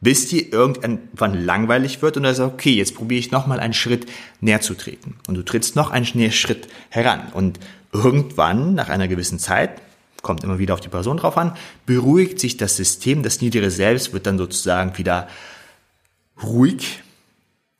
bis 0.00 0.28
dir 0.28 0.52
irgendwann 0.52 1.44
langweilig 1.44 2.02
wird 2.02 2.16
und 2.16 2.24
dann 2.24 2.34
sagst, 2.34 2.54
okay, 2.54 2.74
jetzt 2.74 2.94
probiere 2.94 3.20
ich 3.20 3.30
nochmal 3.30 3.60
einen 3.60 3.72
Schritt 3.72 4.06
näher 4.40 4.60
zu 4.60 4.74
treten. 4.74 5.16
Und 5.26 5.36
du 5.36 5.44
trittst 5.44 5.76
noch 5.76 5.90
einen 5.90 6.32
Schritt 6.32 6.68
heran. 6.90 7.28
Und 7.32 7.60
irgendwann, 7.92 8.74
nach 8.74 8.88
einer 8.88 9.08
gewissen 9.08 9.38
Zeit, 9.38 9.80
kommt 10.22 10.44
immer 10.44 10.58
wieder 10.58 10.74
auf 10.74 10.80
die 10.80 10.88
Person 10.88 11.16
drauf 11.16 11.36
an, 11.36 11.56
beruhigt 11.86 12.40
sich 12.40 12.56
das 12.56 12.76
System, 12.76 13.22
das 13.22 13.40
niedere 13.40 13.70
Selbst 13.70 14.12
wird 14.12 14.26
dann 14.26 14.38
sozusagen 14.38 14.96
wieder 14.98 15.28
ruhig. 16.42 17.02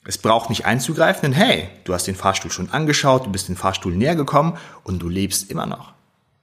Es 0.04 0.18
braucht 0.18 0.50
nicht 0.50 0.64
einzugreifen, 0.64 1.22
denn 1.22 1.32
hey, 1.32 1.68
du 1.84 1.92
hast 1.92 2.06
den 2.06 2.14
Fahrstuhl 2.14 2.50
schon 2.50 2.70
angeschaut, 2.70 3.26
du 3.26 3.30
bist 3.30 3.48
den 3.48 3.56
Fahrstuhl 3.56 3.94
näher 3.94 4.14
gekommen 4.14 4.56
und 4.84 5.00
du 5.00 5.08
lebst 5.08 5.50
immer 5.50 5.66
noch. 5.66 5.92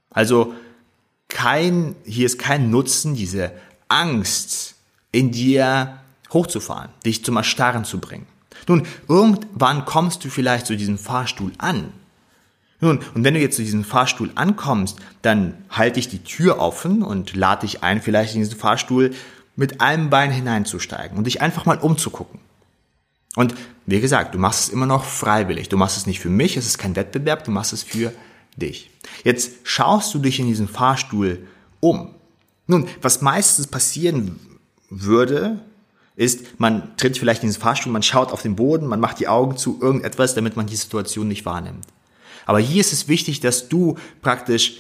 Also 0.09 0.53
kein, 1.29 1.95
hier 2.03 2.25
ist 2.25 2.38
kein 2.38 2.69
Nutzen, 2.69 3.15
diese 3.15 3.51
Angst 3.88 4.75
in 5.12 5.31
dir 5.31 6.00
hochzufahren, 6.31 6.89
dich 7.05 7.23
zum 7.23 7.38
Erstarren 7.38 7.85
zu 7.85 8.00
bringen. 8.00 8.27
Nun, 8.67 8.85
irgendwann 9.07 9.85
kommst 9.85 10.23
du 10.23 10.29
vielleicht 10.29 10.65
zu 10.65 10.75
diesem 10.75 10.97
Fahrstuhl 10.97 11.53
an 11.57 11.91
nun, 12.84 13.00
und 13.16 13.24
wenn 13.24 13.34
du 13.34 13.40
jetzt 13.40 13.56
zu 13.56 13.62
diesem 13.62 13.86
Fahrstuhl 13.86 14.32
ankommst, 14.36 15.00
dann 15.22 15.54
halte 15.70 16.00
ich 16.00 16.10
die 16.10 16.24
Tür 16.24 16.60
offen 16.60 17.02
und 17.02 17.34
lade 17.34 17.62
dich 17.62 17.82
ein, 17.82 18.02
vielleicht 18.02 18.36
in 18.36 18.42
diesen 18.42 18.58
Fahrstuhl 18.58 19.12
mit 19.56 19.80
einem 19.80 20.10
Bein 20.10 20.32
hineinzusteigen 20.32 21.18
und 21.18 21.25
dich 21.25 21.42
einfach 21.42 21.66
mal 21.66 21.78
umzugucken. 21.78 22.42
Und 23.36 23.56
wie 23.86 24.02
gesagt, 24.02 24.36
du 24.36 24.38
machst 24.38 24.68
es 24.68 24.70
immer 24.70 24.86
noch 24.86 25.06
freiwillig. 25.06 25.70
Du 25.70 25.78
machst 25.78 25.96
es 25.96 26.06
nicht 26.06 26.20
für 26.20 26.30
mich, 26.30 26.58
es 26.58 26.66
ist 26.66 26.78
kein 26.78 26.96
Wettbewerb, 26.96 27.46
du 27.46 27.52
machst 27.52 27.72
es 27.72 27.84
für 27.84 28.12
dich. 28.58 28.92
Jetzt 29.24 29.52
schaust 29.63 30.13
du 30.13 30.20
dich 30.20 30.40
in 30.40 30.48
diesem 30.48 30.68
Fahrstuhl 30.68 31.48
um. 31.80 32.13
Nun, 32.68 32.88
was 33.02 33.22
meistens 33.22 33.68
passieren 33.68 34.40
würde, 34.90 35.60
ist, 36.18 36.60
man 36.60 36.96
tritt 36.98 37.18
vielleicht 37.18 37.44
in 37.44 37.50
diesen 37.50 37.62
Fahrstuhl, 37.62 37.94
man 37.94 38.04
schaut 38.04 38.34
auf 38.34 38.42
den 38.42 38.58
Boden, 38.58 38.88
man 38.88 39.00
macht 39.00 39.20
die 39.20 39.30
Augen 39.30 39.56
zu, 39.56 39.80
irgendetwas, 39.82 40.36
damit 40.36 40.58
man 40.58 40.68
die 40.68 40.75
Situation 40.75 41.30
nicht 41.30 41.46
wahrnimmt. 41.46 41.88
Aber 42.45 42.59
hier 42.59 42.81
ist 42.81 42.93
es 42.93 43.07
wichtig, 43.07 43.39
dass 43.39 43.69
du 43.69 43.97
praktisch 44.21 44.77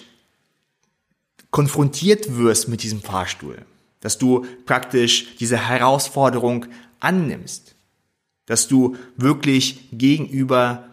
konfrontiert 1.51 2.37
wirst 2.37 2.67
mit 2.67 2.83
diesem 2.83 3.01
Fahrstuhl. 3.01 3.65
Dass 3.99 4.17
du 4.17 4.45
praktisch 4.65 5.35
diese 5.37 5.57
Herausforderung 5.57 6.65
annimmst. 6.99 7.75
Dass 8.45 8.67
du 8.67 8.97
wirklich 9.15 9.89
gegenüber 9.91 10.89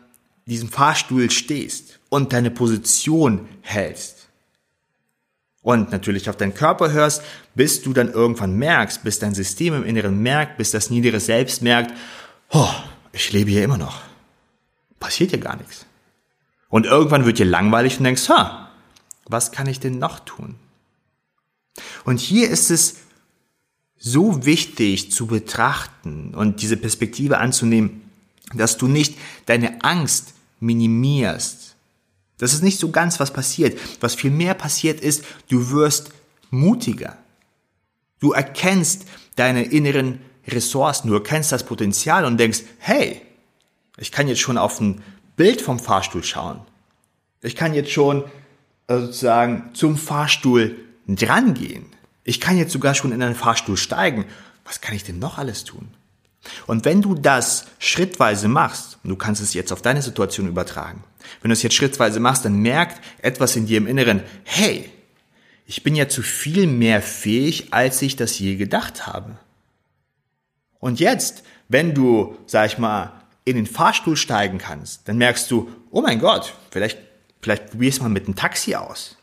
diesem 0.46 0.68
Fahrstuhl 0.68 1.30
stehst 1.30 1.98
und 2.08 2.32
deine 2.32 2.50
Position 2.50 3.48
hältst. 3.62 4.28
Und 5.62 5.92
natürlich 5.92 6.28
auf 6.28 6.36
deinen 6.36 6.54
Körper 6.54 6.90
hörst, 6.90 7.22
bis 7.54 7.82
du 7.82 7.92
dann 7.92 8.10
irgendwann 8.10 8.56
merkst, 8.56 9.04
bis 9.04 9.18
dein 9.18 9.34
System 9.34 9.74
im 9.74 9.84
Inneren 9.84 10.22
merkt, 10.22 10.56
bis 10.56 10.70
das 10.70 10.90
niedere 10.90 11.20
Selbst 11.20 11.62
merkt, 11.62 11.92
oh, 12.50 12.72
ich 13.12 13.32
lebe 13.32 13.50
hier 13.50 13.64
immer 13.64 13.76
noch. 13.76 14.00
Passiert 14.98 15.30
hier 15.30 15.40
gar 15.40 15.56
nichts. 15.56 15.86
Und 16.70 16.86
irgendwann 16.86 17.26
wird 17.26 17.38
dir 17.38 17.44
langweilig 17.44 17.98
und 17.98 18.04
denkst, 18.04 18.28
ha, 18.30 18.70
was 19.26 19.52
kann 19.52 19.66
ich 19.66 19.80
denn 19.80 19.98
noch 19.98 20.20
tun? 20.20 20.54
Und 22.04 22.20
hier 22.20 22.48
ist 22.48 22.70
es 22.70 22.96
so 23.98 24.46
wichtig 24.46 25.12
zu 25.12 25.26
betrachten 25.26 26.34
und 26.34 26.62
diese 26.62 26.78
Perspektive 26.78 27.38
anzunehmen, 27.38 28.10
dass 28.54 28.78
du 28.78 28.88
nicht 28.88 29.18
deine 29.46 29.84
Angst 29.84 30.32
minimierst. 30.58 31.76
Das 32.38 32.54
ist 32.54 32.62
nicht 32.62 32.80
so 32.80 32.90
ganz, 32.90 33.20
was 33.20 33.32
passiert. 33.32 33.78
Was 34.00 34.14
viel 34.14 34.30
mehr 34.30 34.54
passiert 34.54 35.00
ist, 35.00 35.24
du 35.48 35.70
wirst 35.70 36.10
mutiger. 36.50 37.18
Du 38.18 38.32
erkennst 38.32 39.04
deine 39.36 39.64
inneren 39.64 40.20
Ressourcen, 40.46 41.08
du 41.08 41.14
erkennst 41.14 41.52
das 41.52 41.64
Potenzial 41.64 42.24
und 42.24 42.38
denkst, 42.38 42.62
hey, 42.78 43.20
ich 43.98 44.10
kann 44.10 44.28
jetzt 44.28 44.40
schon 44.40 44.56
auf 44.56 44.80
ein 44.80 45.02
Bild 45.40 45.62
vom 45.62 45.78
Fahrstuhl 45.78 46.22
schauen. 46.22 46.60
Ich 47.40 47.56
kann 47.56 47.72
jetzt 47.72 47.90
schon 47.90 48.24
äh, 48.88 48.98
sozusagen 48.98 49.70
zum 49.72 49.96
Fahrstuhl 49.96 50.76
dran 51.08 51.54
gehen. 51.54 51.86
Ich 52.24 52.42
kann 52.42 52.58
jetzt 52.58 52.74
sogar 52.74 52.94
schon 52.94 53.10
in 53.10 53.22
einen 53.22 53.34
Fahrstuhl 53.34 53.78
steigen. 53.78 54.26
Was 54.66 54.82
kann 54.82 54.94
ich 54.94 55.02
denn 55.02 55.18
noch 55.18 55.38
alles 55.38 55.64
tun? 55.64 55.94
Und 56.66 56.84
wenn 56.84 57.00
du 57.00 57.14
das 57.14 57.64
schrittweise 57.78 58.48
machst, 58.48 58.98
du 59.02 59.16
kannst 59.16 59.40
es 59.40 59.54
jetzt 59.54 59.72
auf 59.72 59.80
deine 59.80 60.02
Situation 60.02 60.46
übertragen, 60.46 61.04
wenn 61.40 61.48
du 61.48 61.54
es 61.54 61.62
jetzt 61.62 61.74
schrittweise 61.74 62.20
machst, 62.20 62.44
dann 62.44 62.56
merkt 62.56 63.02
etwas 63.22 63.56
in 63.56 63.64
dir 63.64 63.78
im 63.78 63.86
Inneren, 63.86 64.22
hey, 64.44 64.90
ich 65.64 65.82
bin 65.82 65.96
ja 65.96 66.06
zu 66.10 66.20
viel 66.20 66.66
mehr 66.66 67.00
fähig, 67.00 67.72
als 67.72 68.02
ich 68.02 68.14
das 68.14 68.38
je 68.38 68.56
gedacht 68.56 69.06
habe. 69.06 69.38
Und 70.80 71.00
jetzt, 71.00 71.44
wenn 71.70 71.94
du, 71.94 72.36
sag 72.44 72.66
ich 72.66 72.76
mal, 72.76 73.19
in 73.44 73.56
den 73.56 73.66
Fahrstuhl 73.66 74.16
steigen 74.16 74.58
kannst, 74.58 75.08
dann 75.08 75.18
merkst 75.18 75.50
du, 75.50 75.70
oh 75.90 76.02
mein 76.02 76.20
Gott, 76.20 76.54
vielleicht, 76.70 76.98
vielleicht 77.40 77.70
probier's 77.70 78.00
mal 78.00 78.08
mit 78.08 78.26
einem 78.26 78.36
Taxi 78.36 78.74
aus. 78.74 79.16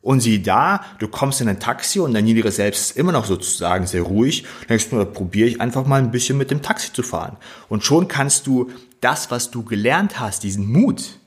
Und 0.00 0.20
sieh 0.20 0.42
da, 0.42 0.84
du 0.98 1.06
kommst 1.06 1.40
in 1.40 1.48
ein 1.48 1.60
Taxi 1.60 2.00
und 2.00 2.12
dein 2.12 2.24
niedere 2.24 2.50
Selbst 2.50 2.90
ist 2.90 2.96
immer 2.96 3.12
noch 3.12 3.24
sozusagen 3.24 3.86
sehr 3.86 4.02
ruhig. 4.02 4.44
Denkst 4.68 4.90
du, 4.90 5.04
probiere 5.04 5.48
ich 5.48 5.60
einfach 5.60 5.86
mal 5.86 6.02
ein 6.02 6.10
bisschen 6.10 6.36
mit 6.36 6.50
dem 6.50 6.60
Taxi 6.60 6.92
zu 6.92 7.04
fahren. 7.04 7.36
Und 7.68 7.84
schon 7.84 8.08
kannst 8.08 8.48
du 8.48 8.70
das, 9.00 9.30
was 9.30 9.52
du 9.52 9.62
gelernt 9.62 10.18
hast, 10.18 10.42
diesen 10.42 10.66
Mut, 10.66 11.20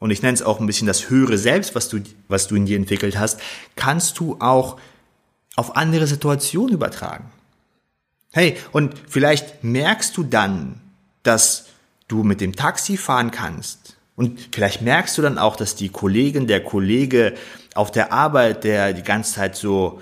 und 0.00 0.10
ich 0.10 0.22
nenne 0.22 0.34
es 0.34 0.42
auch 0.42 0.60
ein 0.60 0.66
bisschen 0.66 0.86
das 0.86 1.10
höhere 1.10 1.38
Selbst, 1.38 1.74
was 1.74 1.88
du, 1.88 2.00
was 2.26 2.48
du 2.48 2.56
in 2.56 2.66
dir 2.66 2.76
entwickelt 2.76 3.18
hast, 3.18 3.38
kannst 3.76 4.18
du 4.18 4.36
auch 4.40 4.80
auf 5.56 5.76
andere 5.76 6.06
Situationen 6.06 6.74
übertragen. 6.74 7.30
Hey, 8.32 8.56
und 8.72 8.94
vielleicht 9.08 9.62
merkst 9.62 10.16
du 10.16 10.22
dann, 10.22 10.80
dass 11.22 11.66
du 12.08 12.22
mit 12.22 12.40
dem 12.40 12.56
Taxi 12.56 12.96
fahren 12.96 13.30
kannst. 13.30 13.96
Und 14.16 14.48
vielleicht 14.52 14.82
merkst 14.82 15.16
du 15.16 15.22
dann 15.22 15.38
auch, 15.38 15.56
dass 15.56 15.76
die 15.76 15.88
Kollegin, 15.88 16.46
der 16.46 16.62
Kollege 16.62 17.34
auf 17.74 17.90
der 17.90 18.12
Arbeit, 18.12 18.64
der 18.64 18.92
die 18.92 19.02
ganze 19.02 19.34
Zeit 19.34 19.56
so 19.56 20.00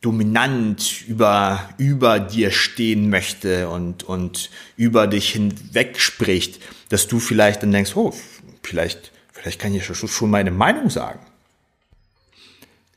dominant 0.00 1.06
über, 1.06 1.68
über 1.78 2.20
dir 2.20 2.50
stehen 2.50 3.08
möchte 3.08 3.68
und, 3.68 4.02
und 4.02 4.50
über 4.76 5.06
dich 5.06 5.32
hinweg 5.32 5.98
spricht, 5.98 6.60
dass 6.90 7.08
du 7.08 7.18
vielleicht 7.18 7.62
dann 7.62 7.72
denkst, 7.72 7.96
oh, 7.96 8.14
vielleicht, 8.62 9.12
vielleicht 9.32 9.60
kann 9.60 9.74
ich 9.74 9.84
schon 9.84 10.30
meine 10.30 10.50
Meinung 10.50 10.90
sagen. 10.90 11.20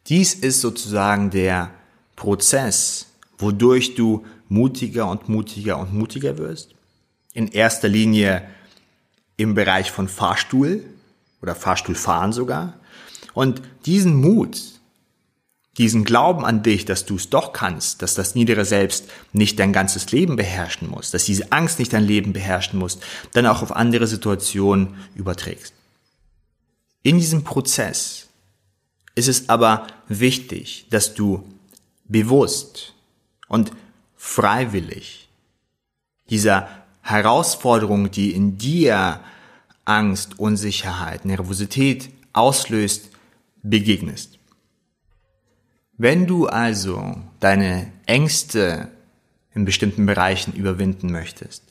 Dies 0.08 0.34
ist 0.34 0.62
sozusagen 0.62 1.30
der 1.30 1.72
Prozess, 2.16 3.08
wodurch 3.38 3.96
du 3.96 4.26
mutiger 4.50 5.10
und 5.10 5.28
mutiger 5.30 5.78
und 5.78 5.94
mutiger 5.94 6.38
wirst. 6.38 6.77
In 7.38 7.50
erster 7.50 7.88
Linie 7.88 8.42
im 9.36 9.54
Bereich 9.54 9.92
von 9.92 10.08
Fahrstuhl 10.08 10.84
oder 11.40 11.54
Fahrstuhlfahren 11.54 12.34
sogar. 12.34 12.80
Und 13.36 13.62
diesen 13.86 14.16
Mut, 14.16 14.60
diesen 15.78 16.04
Glauben 16.04 16.44
an 16.44 16.64
dich, 16.64 16.86
dass 16.86 17.06
du 17.06 17.16
es 17.16 17.30
doch 17.30 17.54
kannst, 17.54 18.02
dass 18.02 18.16
das 18.16 18.34
niedere 18.34 18.66
Selbst 18.66 19.12
nicht 19.34 19.60
dein 19.60 19.72
ganzes 19.72 20.12
Leben 20.12 20.36
beherrschen 20.36 20.90
muss, 20.90 21.12
dass 21.12 21.26
diese 21.26 21.52
Angst 21.52 21.78
nicht 21.78 21.94
dein 21.94 22.06
Leben 22.06 22.34
beherrschen 22.34 22.80
muss, 22.80 22.98
dann 23.34 23.46
auch 23.46 23.62
auf 23.62 23.72
andere 23.72 24.08
Situationen 24.08 24.96
überträgst. 25.14 25.76
In 27.04 27.20
diesem 27.20 27.44
Prozess 27.44 28.30
ist 29.14 29.28
es 29.28 29.48
aber 29.48 29.86
wichtig, 30.08 30.88
dass 30.90 31.14
du 31.14 31.48
bewusst 32.06 32.96
und 33.48 33.72
freiwillig 34.16 35.30
dieser 36.32 36.87
Herausforderung, 37.10 38.12
die 38.12 38.34
in 38.34 38.58
dir 38.58 39.22
Angst, 39.86 40.40
Unsicherheit, 40.40 41.24
Nervosität 41.24 42.10
auslöst, 42.34 43.10
begegnest. 43.64 44.38
Wenn 45.98 46.28
du 46.28 46.48
also 46.48 47.16
deine 47.40 47.92
Ängste 48.06 48.92
in 49.54 49.64
bestimmten 49.64 50.06
Bereichen 50.06 50.54
überwinden 50.54 51.12
möchtest, 51.12 51.64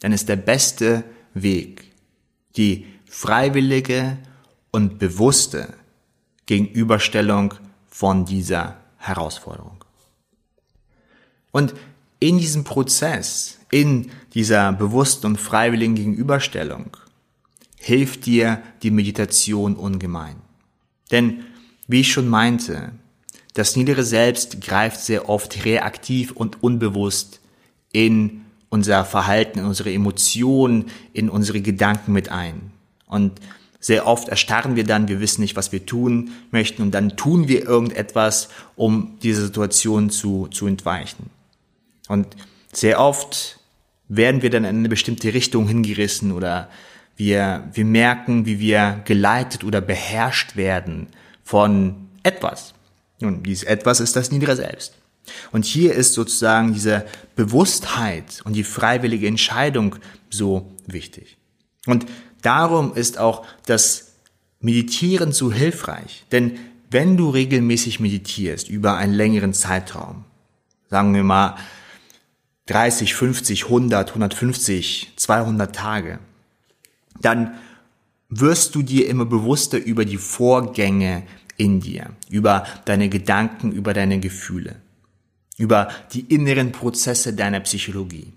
dann 0.00 0.12
ist 0.12 0.28
der 0.28 0.36
beste 0.36 1.02
Weg 1.34 1.90
die 2.56 2.86
freiwillige 3.04 4.16
und 4.70 4.98
bewusste 4.98 5.74
Gegenüberstellung 6.46 7.54
von 7.88 8.24
dieser 8.24 8.76
Herausforderung. 8.98 9.84
Und 11.50 11.74
in 12.20 12.38
diesem 12.38 12.64
Prozess, 12.64 13.58
in 13.70 14.10
dieser 14.34 14.72
bewussten 14.72 15.26
und 15.26 15.40
freiwilligen 15.40 15.94
Gegenüberstellung, 15.94 16.96
hilft 17.78 18.26
dir 18.26 18.62
die 18.82 18.90
Meditation 18.90 19.76
ungemein. 19.76 20.36
Denn, 21.10 21.44
wie 21.86 22.00
ich 22.00 22.12
schon 22.12 22.28
meinte, 22.28 22.92
das 23.54 23.76
niedere 23.76 24.02
Selbst 24.02 24.60
greift 24.60 25.00
sehr 25.00 25.28
oft 25.28 25.64
reaktiv 25.64 26.32
und 26.32 26.62
unbewusst 26.62 27.40
in 27.92 28.44
unser 28.68 29.04
Verhalten, 29.04 29.60
in 29.60 29.66
unsere 29.66 29.92
Emotionen, 29.92 30.86
in 31.12 31.30
unsere 31.30 31.60
Gedanken 31.60 32.12
mit 32.12 32.30
ein. 32.30 32.72
Und 33.06 33.40
sehr 33.78 34.06
oft 34.06 34.28
erstarren 34.28 34.74
wir 34.74 34.84
dann, 34.84 35.06
wir 35.06 35.20
wissen 35.20 35.42
nicht, 35.42 35.54
was 35.54 35.70
wir 35.70 35.86
tun 35.86 36.32
möchten 36.50 36.82
und 36.82 36.90
dann 36.92 37.16
tun 37.16 37.46
wir 37.46 37.64
irgendetwas, 37.64 38.48
um 38.74 39.18
diese 39.22 39.44
Situation 39.44 40.10
zu, 40.10 40.48
zu 40.48 40.66
entweichen. 40.66 41.30
Und 42.08 42.34
sehr 42.72 42.98
oft 42.98 43.60
werden 44.08 44.42
wir 44.42 44.50
dann 44.50 44.64
in 44.64 44.78
eine 44.78 44.88
bestimmte 44.88 45.32
Richtung 45.32 45.66
hingerissen 45.68 46.32
oder 46.32 46.68
wir, 47.16 47.68
wir 47.72 47.84
merken, 47.84 48.46
wie 48.46 48.58
wir 48.58 49.02
geleitet 49.04 49.64
oder 49.64 49.80
beherrscht 49.80 50.56
werden 50.56 51.08
von 51.42 52.08
etwas. 52.22 52.74
Nun, 53.20 53.42
dieses 53.42 53.64
etwas 53.64 54.00
ist 54.00 54.16
das 54.16 54.30
niedere 54.30 54.56
Selbst. 54.56 54.94
Und 55.52 55.64
hier 55.64 55.94
ist 55.94 56.14
sozusagen 56.14 56.74
diese 56.74 57.06
Bewusstheit 57.36 58.42
und 58.44 58.54
die 58.54 58.64
freiwillige 58.64 59.26
Entscheidung 59.26 59.96
so 60.28 60.70
wichtig. 60.86 61.38
Und 61.86 62.06
darum 62.42 62.94
ist 62.94 63.18
auch 63.18 63.46
das 63.66 64.12
Meditieren 64.60 65.32
so 65.32 65.52
hilfreich. 65.52 66.24
Denn 66.32 66.58
wenn 66.90 67.16
du 67.16 67.30
regelmäßig 67.30 68.00
meditierst 68.00 68.68
über 68.68 68.96
einen 68.96 69.14
längeren 69.14 69.54
Zeitraum, 69.54 70.24
sagen 70.90 71.14
wir 71.14 71.22
mal 71.22 71.56
30, 72.66 73.14
50, 73.14 73.64
100, 73.64 74.08
150, 74.10 75.12
200 75.16 75.74
Tage, 75.74 76.18
dann 77.20 77.54
wirst 78.28 78.74
du 78.74 78.82
dir 78.82 79.08
immer 79.08 79.26
bewusster 79.26 79.78
über 79.78 80.04
die 80.04 80.16
Vorgänge 80.16 81.24
in 81.56 81.80
dir, 81.80 82.10
über 82.30 82.66
deine 82.84 83.08
Gedanken, 83.08 83.72
über 83.72 83.92
deine 83.92 84.18
Gefühle, 84.18 84.76
über 85.56 85.88
die 86.12 86.22
inneren 86.22 86.72
Prozesse 86.72 87.34
deiner 87.34 87.60
Psychologie. 87.60 88.32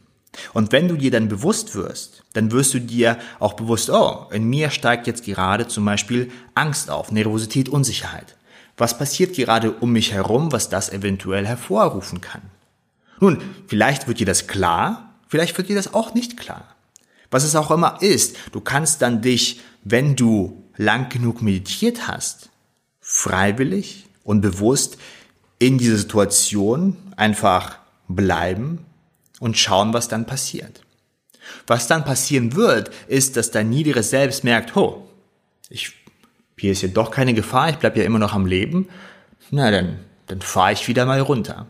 Und 0.54 0.72
wenn 0.72 0.88
du 0.88 0.98
dir 0.98 1.10
dann 1.10 1.30
bewusst 1.30 1.74
wirst, 1.74 2.24
dann 2.34 2.52
wirst 2.52 2.74
du 2.74 2.80
dir 2.80 3.18
auch 3.40 3.54
bewusst, 3.54 3.90
oh, 3.90 4.28
in 4.32 4.44
mir 4.44 4.70
steigt 4.70 5.08
jetzt 5.08 5.24
gerade 5.24 5.68
zum 5.68 5.86
Beispiel 5.86 6.30
Angst 6.54 6.92
auf, 6.92 7.12
Nervosität, 7.12 7.70
Unsicherheit. 7.70 8.36
Was 8.76 8.98
passiert 8.98 9.36
gerade 9.36 9.72
um 9.72 9.94
mich 9.94 10.12
herum, 10.12 10.52
was 10.52 10.70
das 10.70 10.92
eventuell 10.92 11.48
hervorrufen 11.48 12.22
kann? 12.22 12.44
Nun, 13.20 13.42
vielleicht 13.68 14.08
wird 14.08 14.20
dir 14.20 14.26
das 14.26 14.48
klar, 14.48 15.16
vielleicht 15.28 15.58
wird 15.58 15.70
dir 15.70 15.76
das 15.76 15.94
auch 15.94 16.14
nicht 16.14 16.38
klar. 16.38 16.76
Was 17.32 17.44
es 17.44 17.56
auch 17.56 17.72
immer 17.72 18.02
ist, 18.02 18.38
du 18.52 18.62
kannst 18.62 19.02
dann 19.02 19.22
dich, 19.22 19.62
wenn 19.84 20.16
du 20.16 20.64
lang 20.78 21.10
genug 21.10 21.42
meditiert 21.42 22.08
hast, 22.08 22.50
freiwillig 23.02 24.06
und 24.24 24.42
bewusst 24.42 24.98
in 25.60 25.78
dieser 25.78 25.98
Situation 25.98 26.96
einfach 27.16 27.80
bleiben 28.08 28.86
und 29.40 29.58
schauen, 29.58 29.94
was 29.94 30.08
dann 30.08 30.26
passiert. 30.26 30.82
Was 31.66 31.88
dann 31.88 32.04
passieren 32.04 32.56
wird, 32.56 32.92
ist, 33.08 33.38
dass 33.38 33.52
dein 33.52 33.70
niederes 33.70 34.10
Selbst 34.10 34.44
merkt, 34.44 34.76
ho, 34.76 35.10
ich, 35.70 35.94
hier 36.58 36.72
ist 36.72 36.82
ja 36.82 36.90
doch 36.90 37.12
keine 37.12 37.34
Gefahr, 37.34 37.70
ich 37.70 37.78
bleib 37.78 37.98
ja 37.98 38.04
immer 38.04 38.20
noch 38.20 38.34
am 38.34 38.46
Leben, 38.46 38.90
na 39.50 39.72
dann, 39.72 40.00
dann 40.28 40.42
fahre 40.42 40.74
ich 40.74 40.88
wieder 40.88 41.06
mal 41.06 41.20
runter. 41.22 41.68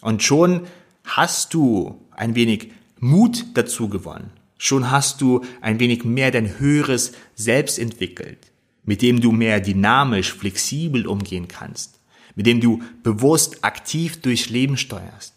Und 0.00 0.22
schon 0.22 0.66
hast 1.04 1.54
du 1.54 2.00
ein 2.10 2.34
wenig 2.34 2.72
Mut 2.98 3.46
dazu 3.54 3.88
gewonnen. 3.88 4.30
Schon 4.58 4.90
hast 4.90 5.20
du 5.20 5.42
ein 5.60 5.80
wenig 5.80 6.04
mehr 6.04 6.30
dein 6.30 6.58
höheres 6.58 7.12
Selbst 7.34 7.78
entwickelt, 7.78 8.52
mit 8.84 9.00
dem 9.00 9.20
du 9.20 9.32
mehr 9.32 9.60
dynamisch, 9.60 10.34
flexibel 10.34 11.06
umgehen 11.06 11.48
kannst, 11.48 11.98
mit 12.34 12.46
dem 12.46 12.60
du 12.60 12.82
bewusst 13.02 13.64
aktiv 13.64 14.20
durchs 14.20 14.50
Leben 14.50 14.76
steuerst, 14.76 15.34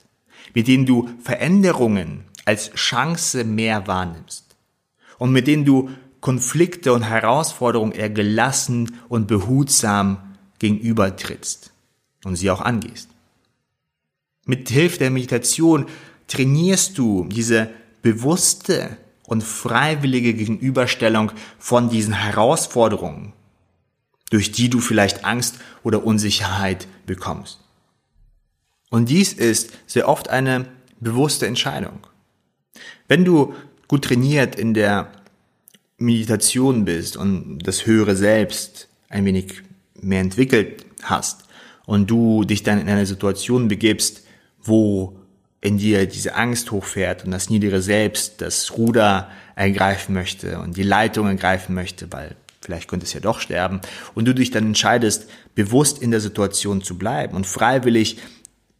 mit 0.54 0.67
dem 0.67 0.86
du 0.86 1.10
Veränderungen 1.21 2.26
als 2.45 2.73
Chance 2.73 3.45
mehr 3.45 3.88
wahrnimmst 3.88 4.58
und 5.17 5.32
mit 5.32 5.47
dem 5.47 5.63
du 5.63 5.89
Konflikte 6.19 6.93
und 6.93 7.04
Herausforderungen 7.04 7.93
eher 7.93 8.10
gelassen 8.10 8.97
und 9.10 9.28
behutsam 9.28 10.36
gegenübertrittst 10.60 11.71
und 12.26 12.36
sie 12.36 12.49
auch 12.52 12.62
angehst. 12.62 13.12
Mit 14.45 14.69
Hilfe 14.69 14.99
der 14.99 15.10
Meditation 15.10 15.86
trainierst 16.27 16.97
du 16.97 17.25
diese 17.25 17.69
bewusste 18.01 18.97
und 19.25 19.43
freiwillige 19.43 20.34
Gegenüberstellung 20.34 21.32
von 21.58 21.89
diesen 21.89 22.13
Herausforderungen, 22.13 23.34
durch 24.29 24.51
die 24.51 24.69
du 24.69 24.79
vielleicht 24.79 25.23
Angst 25.23 25.56
oder 25.84 26.06
Unsicherheit 26.06 26.88
bekommst. 27.06 27.60
Und 28.89 29.10
dies 29.10 29.34
ist 29.34 29.71
sehr 29.88 30.08
oft 30.08 30.29
eine 30.29 30.67
bewusste 30.99 31.47
Entscheidung. 31.47 32.06
Wenn 33.08 33.25
du 33.25 33.53
gut 33.88 34.06
trainiert 34.06 34.56
in 34.56 34.73
der 34.73 35.12
Meditation 35.97 36.86
bist 36.86 37.15
und 37.15 37.60
das 37.60 37.86
höhere 37.86 38.15
Selbst 38.15 38.89
ein 39.10 39.25
wenig 39.25 39.63
mehr 40.01 40.21
entwickelt 40.21 40.86
hast 41.03 41.45
und 41.86 42.10
du 42.10 42.43
dich 42.43 42.63
dann 42.63 42.79
in 42.79 42.89
eine 42.89 43.06
Situation 43.06 43.67
begibst, 43.67 44.22
wo 44.63 45.17
in 45.62 45.78
dir 45.78 46.06
diese 46.08 46.36
Angst 46.36 46.71
hochfährt 46.71 47.23
und 47.23 47.32
das 47.32 47.49
niedere 47.49 47.82
Selbst 47.82 48.41
das 48.41 48.78
Ruder 48.78 49.30
ergreifen 49.56 50.13
möchte 50.13 50.60
und 50.60 50.76
die 50.76 50.84
Leitung 50.84 51.28
ergreifen 51.28 51.73
möchte, 51.73 52.12
weil 52.12 52.36
vielleicht 52.60 52.89
könnte 52.89 53.06
es 53.06 53.13
ja 53.13 53.19
doch 53.19 53.39
sterben, 53.39 53.82
und 54.13 54.26
du 54.26 54.34
dich 54.34 54.52
dann 54.52 54.65
entscheidest, 54.65 55.30
bewusst 55.56 56.02
in 56.02 56.12
der 56.12 56.21
Situation 56.21 56.82
zu 56.82 56.97
bleiben 56.97 57.36
und 57.36 57.45
freiwillig 57.45 58.17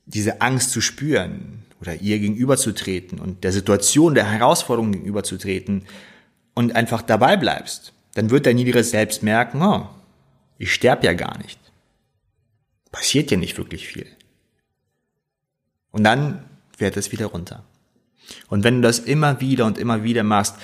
diese 0.06 0.42
Angst 0.42 0.72
zu 0.72 0.82
spüren 0.82 1.64
oder 1.80 1.96
ihr 1.96 2.20
gegenüberzutreten 2.20 3.20
und 3.20 3.44
der 3.44 3.52
Situation, 3.52 4.16
der 4.16 4.30
Herausforderung 4.30 4.92
gegenüberzutreten 4.92 5.86
und 6.54 6.76
einfach 6.76 7.02
dabei 7.02 7.38
bleibst, 7.38 7.94
dann 8.14 8.30
wird 8.30 8.46
dein 8.46 8.56
niederes 8.56 8.92
Selbst 8.92 9.24
merken, 9.24 9.62
oh, 9.62 9.88
ich 10.58 10.74
sterbe 10.74 11.06
ja 11.06 11.14
gar 11.14 11.38
nicht. 11.40 11.60
Passiert 12.92 13.32
ja 13.32 13.38
nicht 13.38 13.58
wirklich 13.58 13.88
viel. 13.88 14.06
Und 15.94 16.04
dann 16.04 16.44
fährt 16.76 16.98
es 16.98 17.14
wieder 17.14 17.28
runter. 17.28 17.64
Und 18.50 18.66
wenn 18.66 18.82
du 18.82 18.82
das 18.82 19.00
immer 19.00 19.40
wieder 19.40 19.66
und 19.66 19.78
immer 19.78 20.04
wieder 20.04 20.24
machst, 20.24 20.56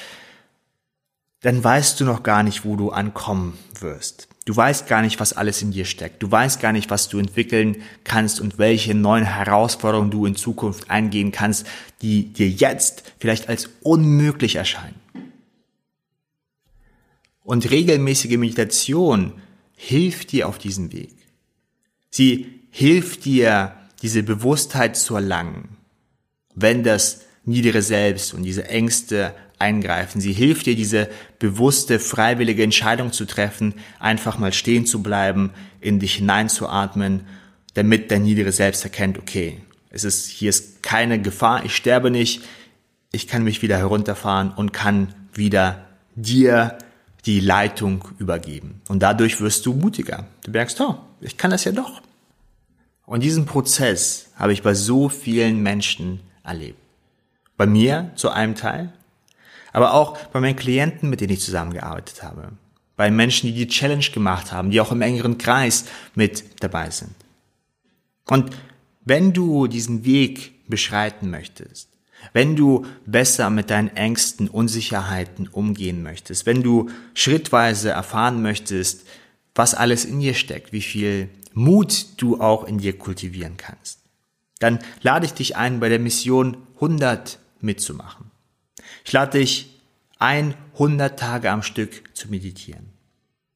dann 1.41 1.63
weißt 1.63 1.99
du 1.99 2.05
noch 2.05 2.23
gar 2.23 2.43
nicht, 2.43 2.65
wo 2.65 2.75
du 2.75 2.89
ankommen 2.89 3.57
wirst. 3.79 4.27
Du 4.45 4.55
weißt 4.55 4.87
gar 4.87 5.01
nicht, 5.03 5.19
was 5.19 5.33
alles 5.33 5.61
in 5.61 5.71
dir 5.71 5.85
steckt. 5.85 6.23
Du 6.23 6.31
weißt 6.31 6.59
gar 6.59 6.73
nicht, 6.73 6.89
was 6.89 7.07
du 7.07 7.19
entwickeln 7.19 7.83
kannst 8.03 8.41
und 8.41 8.57
welche 8.57 8.95
neuen 8.95 9.23
Herausforderungen 9.23 10.09
du 10.09 10.25
in 10.25 10.35
Zukunft 10.35 10.89
eingehen 10.89 11.31
kannst, 11.31 11.67
die 12.01 12.33
dir 12.33 12.49
jetzt 12.49 13.03
vielleicht 13.19 13.47
als 13.47 13.69
unmöglich 13.81 14.55
erscheinen. 14.55 14.99
Und 17.43 17.69
regelmäßige 17.69 18.37
Meditation 18.37 19.33
hilft 19.75 20.31
dir 20.31 20.47
auf 20.47 20.57
diesem 20.57 20.91
Weg. 20.91 21.15
Sie 22.09 22.61
hilft 22.71 23.25
dir, 23.25 23.75
diese 24.01 24.23
Bewusstheit 24.23 24.97
zu 24.97 25.15
erlangen, 25.15 25.77
wenn 26.55 26.83
das 26.83 27.21
niedere 27.45 27.81
Selbst 27.81 28.33
und 28.33 28.43
diese 28.43 28.67
Ängste 28.67 29.33
eingreifen. 29.57 30.21
Sie 30.21 30.33
hilft 30.33 30.65
dir, 30.65 30.75
diese 30.75 31.09
bewusste, 31.37 31.99
freiwillige 31.99 32.63
Entscheidung 32.63 33.11
zu 33.11 33.25
treffen, 33.25 33.73
einfach 33.99 34.37
mal 34.37 34.53
stehen 34.53 34.85
zu 34.85 35.03
bleiben, 35.03 35.51
in 35.81 35.99
dich 35.99 36.15
hineinzuatmen, 36.15 37.25
damit 37.73 38.11
dein 38.11 38.23
niedere 38.23 38.51
Selbst 38.51 38.83
erkennt, 38.83 39.19
okay, 39.19 39.61
es 39.89 40.03
ist, 40.03 40.27
hier 40.27 40.49
ist 40.49 40.83
keine 40.83 41.21
Gefahr, 41.21 41.65
ich 41.65 41.75
sterbe 41.75 42.11
nicht, 42.11 42.43
ich 43.11 43.27
kann 43.27 43.43
mich 43.43 43.61
wieder 43.61 43.77
herunterfahren 43.77 44.51
und 44.51 44.71
kann 44.71 45.13
wieder 45.33 45.87
dir 46.15 46.77
die 47.25 47.39
Leitung 47.39 48.07
übergeben. 48.17 48.81
Und 48.87 48.99
dadurch 48.99 49.41
wirst 49.41 49.65
du 49.65 49.73
mutiger. 49.73 50.27
Du 50.43 50.51
merkst, 50.51 50.79
oh, 50.81 50.97
ich 51.21 51.37
kann 51.37 51.51
das 51.51 51.63
ja 51.63 51.71
doch. 51.71 52.01
Und 53.09 53.23
diesen 53.23 53.47
Prozess 53.47 54.27
habe 54.35 54.53
ich 54.53 54.61
bei 54.61 54.75
so 54.75 55.09
vielen 55.09 55.63
Menschen 55.63 56.19
erlebt. 56.43 56.77
Bei 57.57 57.65
mir 57.65 58.11
zu 58.13 58.29
einem 58.29 58.53
Teil, 58.53 58.93
aber 59.73 59.95
auch 59.95 60.15
bei 60.27 60.39
meinen 60.39 60.55
Klienten, 60.55 61.09
mit 61.09 61.19
denen 61.19 61.33
ich 61.33 61.41
zusammengearbeitet 61.41 62.21
habe. 62.21 62.51
Bei 62.97 63.09
Menschen, 63.09 63.47
die 63.47 63.53
die 63.53 63.67
Challenge 63.67 64.05
gemacht 64.13 64.51
haben, 64.51 64.69
die 64.69 64.79
auch 64.79 64.91
im 64.91 65.01
engeren 65.01 65.39
Kreis 65.39 65.85
mit 66.13 66.61
dabei 66.61 66.91
sind. 66.91 67.15
Und 68.27 68.51
wenn 69.05 69.33
du 69.33 69.65
diesen 69.65 70.05
Weg 70.05 70.69
beschreiten 70.69 71.31
möchtest, 71.31 71.89
wenn 72.33 72.55
du 72.55 72.85
besser 73.07 73.49
mit 73.49 73.71
deinen 73.71 73.89
Ängsten, 73.95 74.47
Unsicherheiten 74.47 75.47
umgehen 75.47 76.03
möchtest, 76.03 76.45
wenn 76.45 76.61
du 76.61 76.91
schrittweise 77.15 77.89
erfahren 77.89 78.43
möchtest, 78.43 79.07
was 79.55 79.73
alles 79.73 80.05
in 80.05 80.19
dir 80.19 80.35
steckt, 80.35 80.73
wie 80.73 80.81
viel 80.81 81.29
Mut 81.53 82.07
du 82.17 82.39
auch 82.39 82.63
in 82.63 82.77
dir 82.77 82.97
kultivieren 82.97 83.57
kannst, 83.57 83.99
dann 84.59 84.79
lade 85.01 85.25
ich 85.25 85.33
dich 85.33 85.55
ein, 85.55 85.79
bei 85.79 85.89
der 85.89 85.99
Mission 85.99 86.57
100 86.75 87.39
mitzumachen. 87.61 88.31
Ich 89.05 89.13
lade 89.13 89.39
dich 89.39 89.81
ein, 90.17 90.53
100 90.73 91.17
Tage 91.17 91.51
am 91.51 91.63
Stück 91.63 92.15
zu 92.15 92.29
meditieren. 92.29 92.89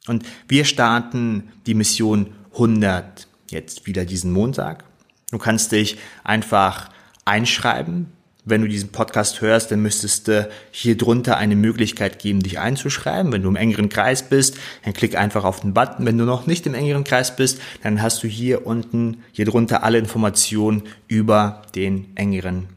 Und 0.07 0.25
wir 0.47 0.65
starten 0.65 1.51
die 1.65 1.73
Mission 1.73 2.33
100 2.53 3.27
jetzt 3.49 3.85
wieder 3.85 4.05
diesen 4.05 4.31
Montag. 4.31 4.83
Du 5.31 5.37
kannst 5.37 5.71
dich 5.71 5.97
einfach 6.23 6.89
einschreiben. 7.25 8.11
Wenn 8.45 8.61
du 8.61 8.67
diesen 8.67 8.89
Podcast 8.89 9.39
hörst, 9.39 9.71
dann 9.71 9.81
müsstest 9.81 10.27
du 10.27 10.49
hier 10.71 10.97
drunter 10.97 11.37
eine 11.37 11.55
Möglichkeit 11.55 12.19
geben, 12.19 12.41
dich 12.41 12.59
einzuschreiben. 12.59 13.31
Wenn 13.31 13.43
du 13.43 13.47
im 13.47 13.55
engeren 13.55 13.87
Kreis 13.87 14.27
bist, 14.27 14.57
dann 14.83 14.93
klick 14.93 15.15
einfach 15.15 15.45
auf 15.45 15.61
den 15.61 15.73
Button. 15.73 16.05
Wenn 16.05 16.17
du 16.17 16.25
noch 16.25 16.45
nicht 16.45 16.65
im 16.65 16.73
engeren 16.73 17.05
Kreis 17.05 17.35
bist, 17.35 17.61
dann 17.83 18.01
hast 18.01 18.21
du 18.21 18.27
hier 18.27 18.67
unten, 18.67 19.23
hier 19.31 19.45
drunter 19.45 19.83
alle 19.83 19.97
Informationen 19.97 20.83
über 21.07 21.61
den 21.73 22.07
engeren 22.15 22.67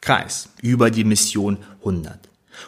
Kreis, 0.00 0.48
über 0.62 0.90
die 0.90 1.04
Mission 1.04 1.58
100. 1.80 2.18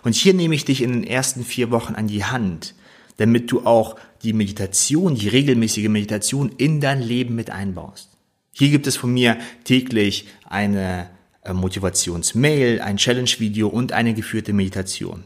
Und 0.02 0.14
hier 0.14 0.34
nehme 0.34 0.54
ich 0.54 0.66
dich 0.66 0.82
in 0.82 0.92
den 0.92 1.04
ersten 1.04 1.44
vier 1.44 1.70
Wochen 1.70 1.94
an 1.94 2.06
die 2.06 2.24
Hand, 2.24 2.74
damit 3.16 3.50
du 3.50 3.64
auch 3.64 3.96
die 4.22 4.34
Meditation, 4.34 5.14
die 5.14 5.28
regelmäßige 5.28 5.88
Meditation 5.88 6.52
in 6.58 6.80
dein 6.80 7.00
Leben 7.00 7.34
mit 7.34 7.50
einbaust. 7.50 8.10
Hier 8.52 8.68
gibt 8.68 8.86
es 8.86 8.96
von 8.96 9.12
mir 9.12 9.38
täglich 9.64 10.26
eine 10.44 11.08
Motivationsmail, 11.50 12.80
ein 12.80 12.96
Challenge-Video 12.96 13.68
und 13.68 13.92
eine 13.92 14.14
geführte 14.14 14.52
Meditation. 14.52 15.24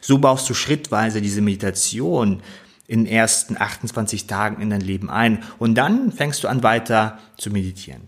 So 0.00 0.18
baust 0.18 0.48
du 0.48 0.54
schrittweise 0.54 1.20
diese 1.20 1.40
Meditation 1.40 2.42
in 2.88 3.04
den 3.04 3.12
ersten 3.12 3.56
28 3.56 4.26
Tagen 4.26 4.62
in 4.62 4.70
dein 4.70 4.80
Leben 4.80 5.10
ein 5.10 5.42
und 5.58 5.74
dann 5.74 6.12
fängst 6.12 6.44
du 6.44 6.48
an 6.48 6.62
weiter 6.62 7.18
zu 7.36 7.50
meditieren. 7.50 8.02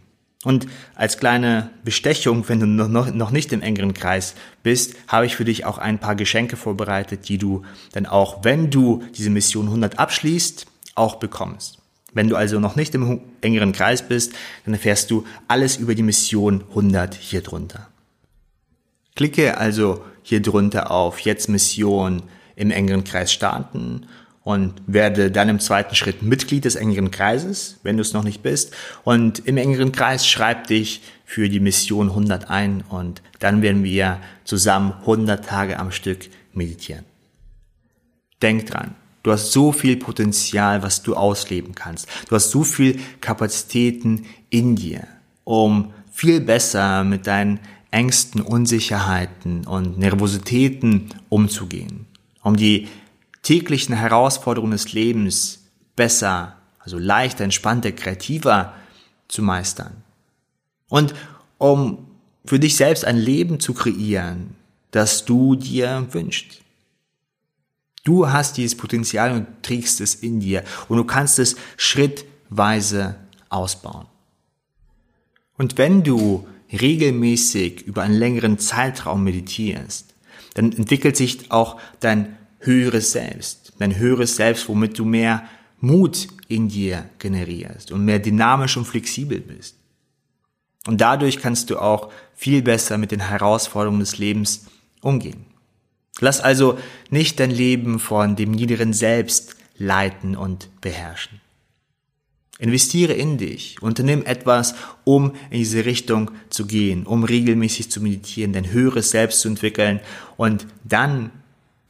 Und 0.44 0.66
als 0.94 1.18
kleine 1.18 1.70
Bestechung, 1.84 2.48
wenn 2.48 2.60
du 2.60 2.66
noch, 2.66 3.12
noch 3.12 3.30
nicht 3.32 3.52
im 3.52 3.60
engeren 3.60 3.92
Kreis 3.92 4.34
bist, 4.62 4.94
habe 5.08 5.26
ich 5.26 5.34
für 5.34 5.44
dich 5.44 5.64
auch 5.64 5.78
ein 5.78 5.98
paar 5.98 6.14
Geschenke 6.14 6.56
vorbereitet, 6.56 7.28
die 7.28 7.38
du 7.38 7.62
dann 7.92 8.06
auch, 8.06 8.44
wenn 8.44 8.70
du 8.70 9.02
diese 9.16 9.30
Mission 9.30 9.66
100 9.66 9.98
abschließt, 9.98 10.66
auch 10.94 11.16
bekommst. 11.16 11.77
Wenn 12.18 12.28
du 12.28 12.34
also 12.34 12.58
noch 12.58 12.74
nicht 12.74 12.96
im 12.96 13.20
engeren 13.42 13.70
Kreis 13.70 14.02
bist, 14.02 14.32
dann 14.64 14.74
erfährst 14.74 15.12
du 15.12 15.24
alles 15.46 15.76
über 15.76 15.94
die 15.94 16.02
Mission 16.02 16.64
100 16.70 17.14
hier 17.14 17.42
drunter. 17.42 17.86
Klicke 19.14 19.56
also 19.56 20.04
hier 20.24 20.42
drunter 20.42 20.90
auf 20.90 21.20
Jetzt 21.20 21.48
Mission 21.48 22.24
im 22.56 22.72
engeren 22.72 23.04
Kreis 23.04 23.32
starten 23.32 24.06
und 24.42 24.82
werde 24.88 25.30
dann 25.30 25.48
im 25.48 25.60
zweiten 25.60 25.94
Schritt 25.94 26.20
Mitglied 26.20 26.64
des 26.64 26.74
engeren 26.74 27.12
Kreises, 27.12 27.78
wenn 27.84 27.96
du 27.96 28.02
es 28.02 28.14
noch 28.14 28.24
nicht 28.24 28.42
bist. 28.42 28.74
Und 29.04 29.46
im 29.46 29.56
engeren 29.56 29.92
Kreis 29.92 30.26
schreib 30.26 30.66
dich 30.66 31.02
für 31.24 31.48
die 31.48 31.60
Mission 31.60 32.08
100 32.08 32.50
ein 32.50 32.82
und 32.88 33.22
dann 33.38 33.62
werden 33.62 33.84
wir 33.84 34.18
zusammen 34.42 34.92
100 35.02 35.46
Tage 35.46 35.78
am 35.78 35.92
Stück 35.92 36.28
meditieren. 36.52 37.04
Denk 38.42 38.66
dran, 38.66 38.96
du 39.28 39.32
hast 39.32 39.52
so 39.52 39.72
viel 39.72 39.98
Potenzial, 39.98 40.82
was 40.82 41.02
du 41.02 41.14
ausleben 41.14 41.74
kannst. 41.74 42.08
Du 42.30 42.34
hast 42.34 42.50
so 42.50 42.64
viel 42.64 42.98
Kapazitäten 43.20 44.24
in 44.48 44.74
dir, 44.74 45.06
um 45.44 45.92
viel 46.10 46.40
besser 46.40 47.04
mit 47.04 47.26
deinen 47.26 47.60
Ängsten, 47.90 48.40
Unsicherheiten 48.40 49.66
und 49.66 49.98
Nervositäten 49.98 51.10
umzugehen, 51.28 52.06
um 52.42 52.56
die 52.56 52.88
täglichen 53.42 53.94
Herausforderungen 53.94 54.72
des 54.72 54.94
Lebens 54.94 55.58
besser, 55.94 56.56
also 56.78 56.98
leichter, 56.98 57.44
entspannter, 57.44 57.92
kreativer 57.92 58.72
zu 59.28 59.42
meistern. 59.42 60.04
Und 60.88 61.14
um 61.58 62.06
für 62.46 62.58
dich 62.58 62.76
selbst 62.76 63.04
ein 63.04 63.18
Leben 63.18 63.60
zu 63.60 63.74
kreieren, 63.74 64.56
das 64.90 65.26
du 65.26 65.54
dir 65.54 66.06
wünschst. 66.12 66.62
Du 68.08 68.30
hast 68.30 68.56
dieses 68.56 68.74
Potenzial 68.74 69.32
und 69.32 69.62
trägst 69.62 70.00
es 70.00 70.14
in 70.14 70.40
dir 70.40 70.64
und 70.88 70.96
du 70.96 71.04
kannst 71.04 71.38
es 71.38 71.56
schrittweise 71.76 73.16
ausbauen. 73.50 74.06
Und 75.58 75.76
wenn 75.76 76.04
du 76.04 76.48
regelmäßig 76.72 77.82
über 77.82 78.00
einen 78.00 78.14
längeren 78.14 78.58
Zeitraum 78.58 79.24
meditierst, 79.24 80.14
dann 80.54 80.72
entwickelt 80.72 81.18
sich 81.18 81.50
auch 81.50 81.78
dein 82.00 82.38
höheres 82.60 83.12
Selbst. 83.12 83.74
Dein 83.78 83.98
höheres 83.98 84.36
Selbst, 84.36 84.70
womit 84.70 84.98
du 84.98 85.04
mehr 85.04 85.46
Mut 85.78 86.28
in 86.48 86.70
dir 86.70 87.10
generierst 87.18 87.92
und 87.92 88.06
mehr 88.06 88.20
dynamisch 88.20 88.78
und 88.78 88.86
flexibel 88.86 89.38
bist. 89.38 89.76
Und 90.86 91.02
dadurch 91.02 91.40
kannst 91.40 91.68
du 91.68 91.78
auch 91.78 92.10
viel 92.34 92.62
besser 92.62 92.96
mit 92.96 93.10
den 93.10 93.28
Herausforderungen 93.28 94.00
des 94.00 94.16
Lebens 94.16 94.64
umgehen. 95.02 95.44
Lass 96.20 96.40
also 96.40 96.78
nicht 97.10 97.38
dein 97.40 97.50
Leben 97.50 97.98
von 97.98 98.36
dem 98.36 98.50
niederen 98.50 98.92
Selbst 98.92 99.56
leiten 99.76 100.36
und 100.36 100.68
beherrschen. 100.80 101.40
Investiere 102.58 103.12
in 103.12 103.38
dich, 103.38 103.80
unternimm 103.80 104.24
etwas, 104.24 104.74
um 105.04 105.34
in 105.50 105.58
diese 105.58 105.84
Richtung 105.84 106.32
zu 106.50 106.66
gehen, 106.66 107.06
um 107.06 107.22
regelmäßig 107.22 107.88
zu 107.88 108.00
meditieren, 108.00 108.52
dein 108.52 108.72
höheres 108.72 109.10
Selbst 109.10 109.40
zu 109.40 109.48
entwickeln 109.48 110.00
und 110.36 110.66
dann 110.82 111.30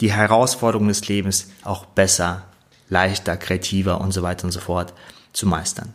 die 0.03 0.13
Herausforderungen 0.13 0.89
des 0.89 1.09
Lebens 1.09 1.49
auch 1.65 1.87
besser, 1.87 2.47
leichter, 2.91 3.39
kreativer 3.39 3.99
und 4.01 4.13
so 4.13 4.23
weiter 4.23 4.45
und 4.45 4.53
so 4.53 4.61
fort 4.61 4.93
zu 5.33 5.47
meistern. 5.47 5.95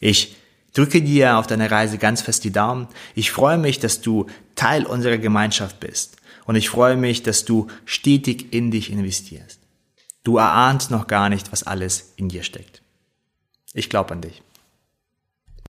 Ich 0.00 0.36
drücke 0.74 1.00
dir 1.00 1.38
auf 1.38 1.46
deiner 1.46 1.70
Reise 1.70 1.96
ganz 1.96 2.20
fest 2.20 2.44
die 2.44 2.52
Daumen. 2.52 2.88
Ich 3.14 3.30
freue 3.30 3.56
mich, 3.56 3.80
dass 3.80 4.02
du 4.02 4.26
Teil 4.54 4.84
unserer 4.84 5.16
Gemeinschaft 5.16 5.80
bist 5.80 6.18
und 6.44 6.56
ich 6.56 6.68
freue 6.68 6.96
mich, 6.96 7.22
dass 7.22 7.44
du 7.44 7.68
stetig 7.84 8.52
in 8.52 8.70
dich 8.70 8.90
investierst. 8.90 9.60
Du 10.24 10.38
erahnst 10.38 10.90
noch 10.90 11.06
gar 11.06 11.28
nicht, 11.28 11.52
was 11.52 11.62
alles 11.62 12.12
in 12.16 12.28
dir 12.28 12.42
steckt. 12.42 12.82
Ich 13.74 13.90
glaube 13.90 14.12
an 14.12 14.20
dich. 14.20 14.42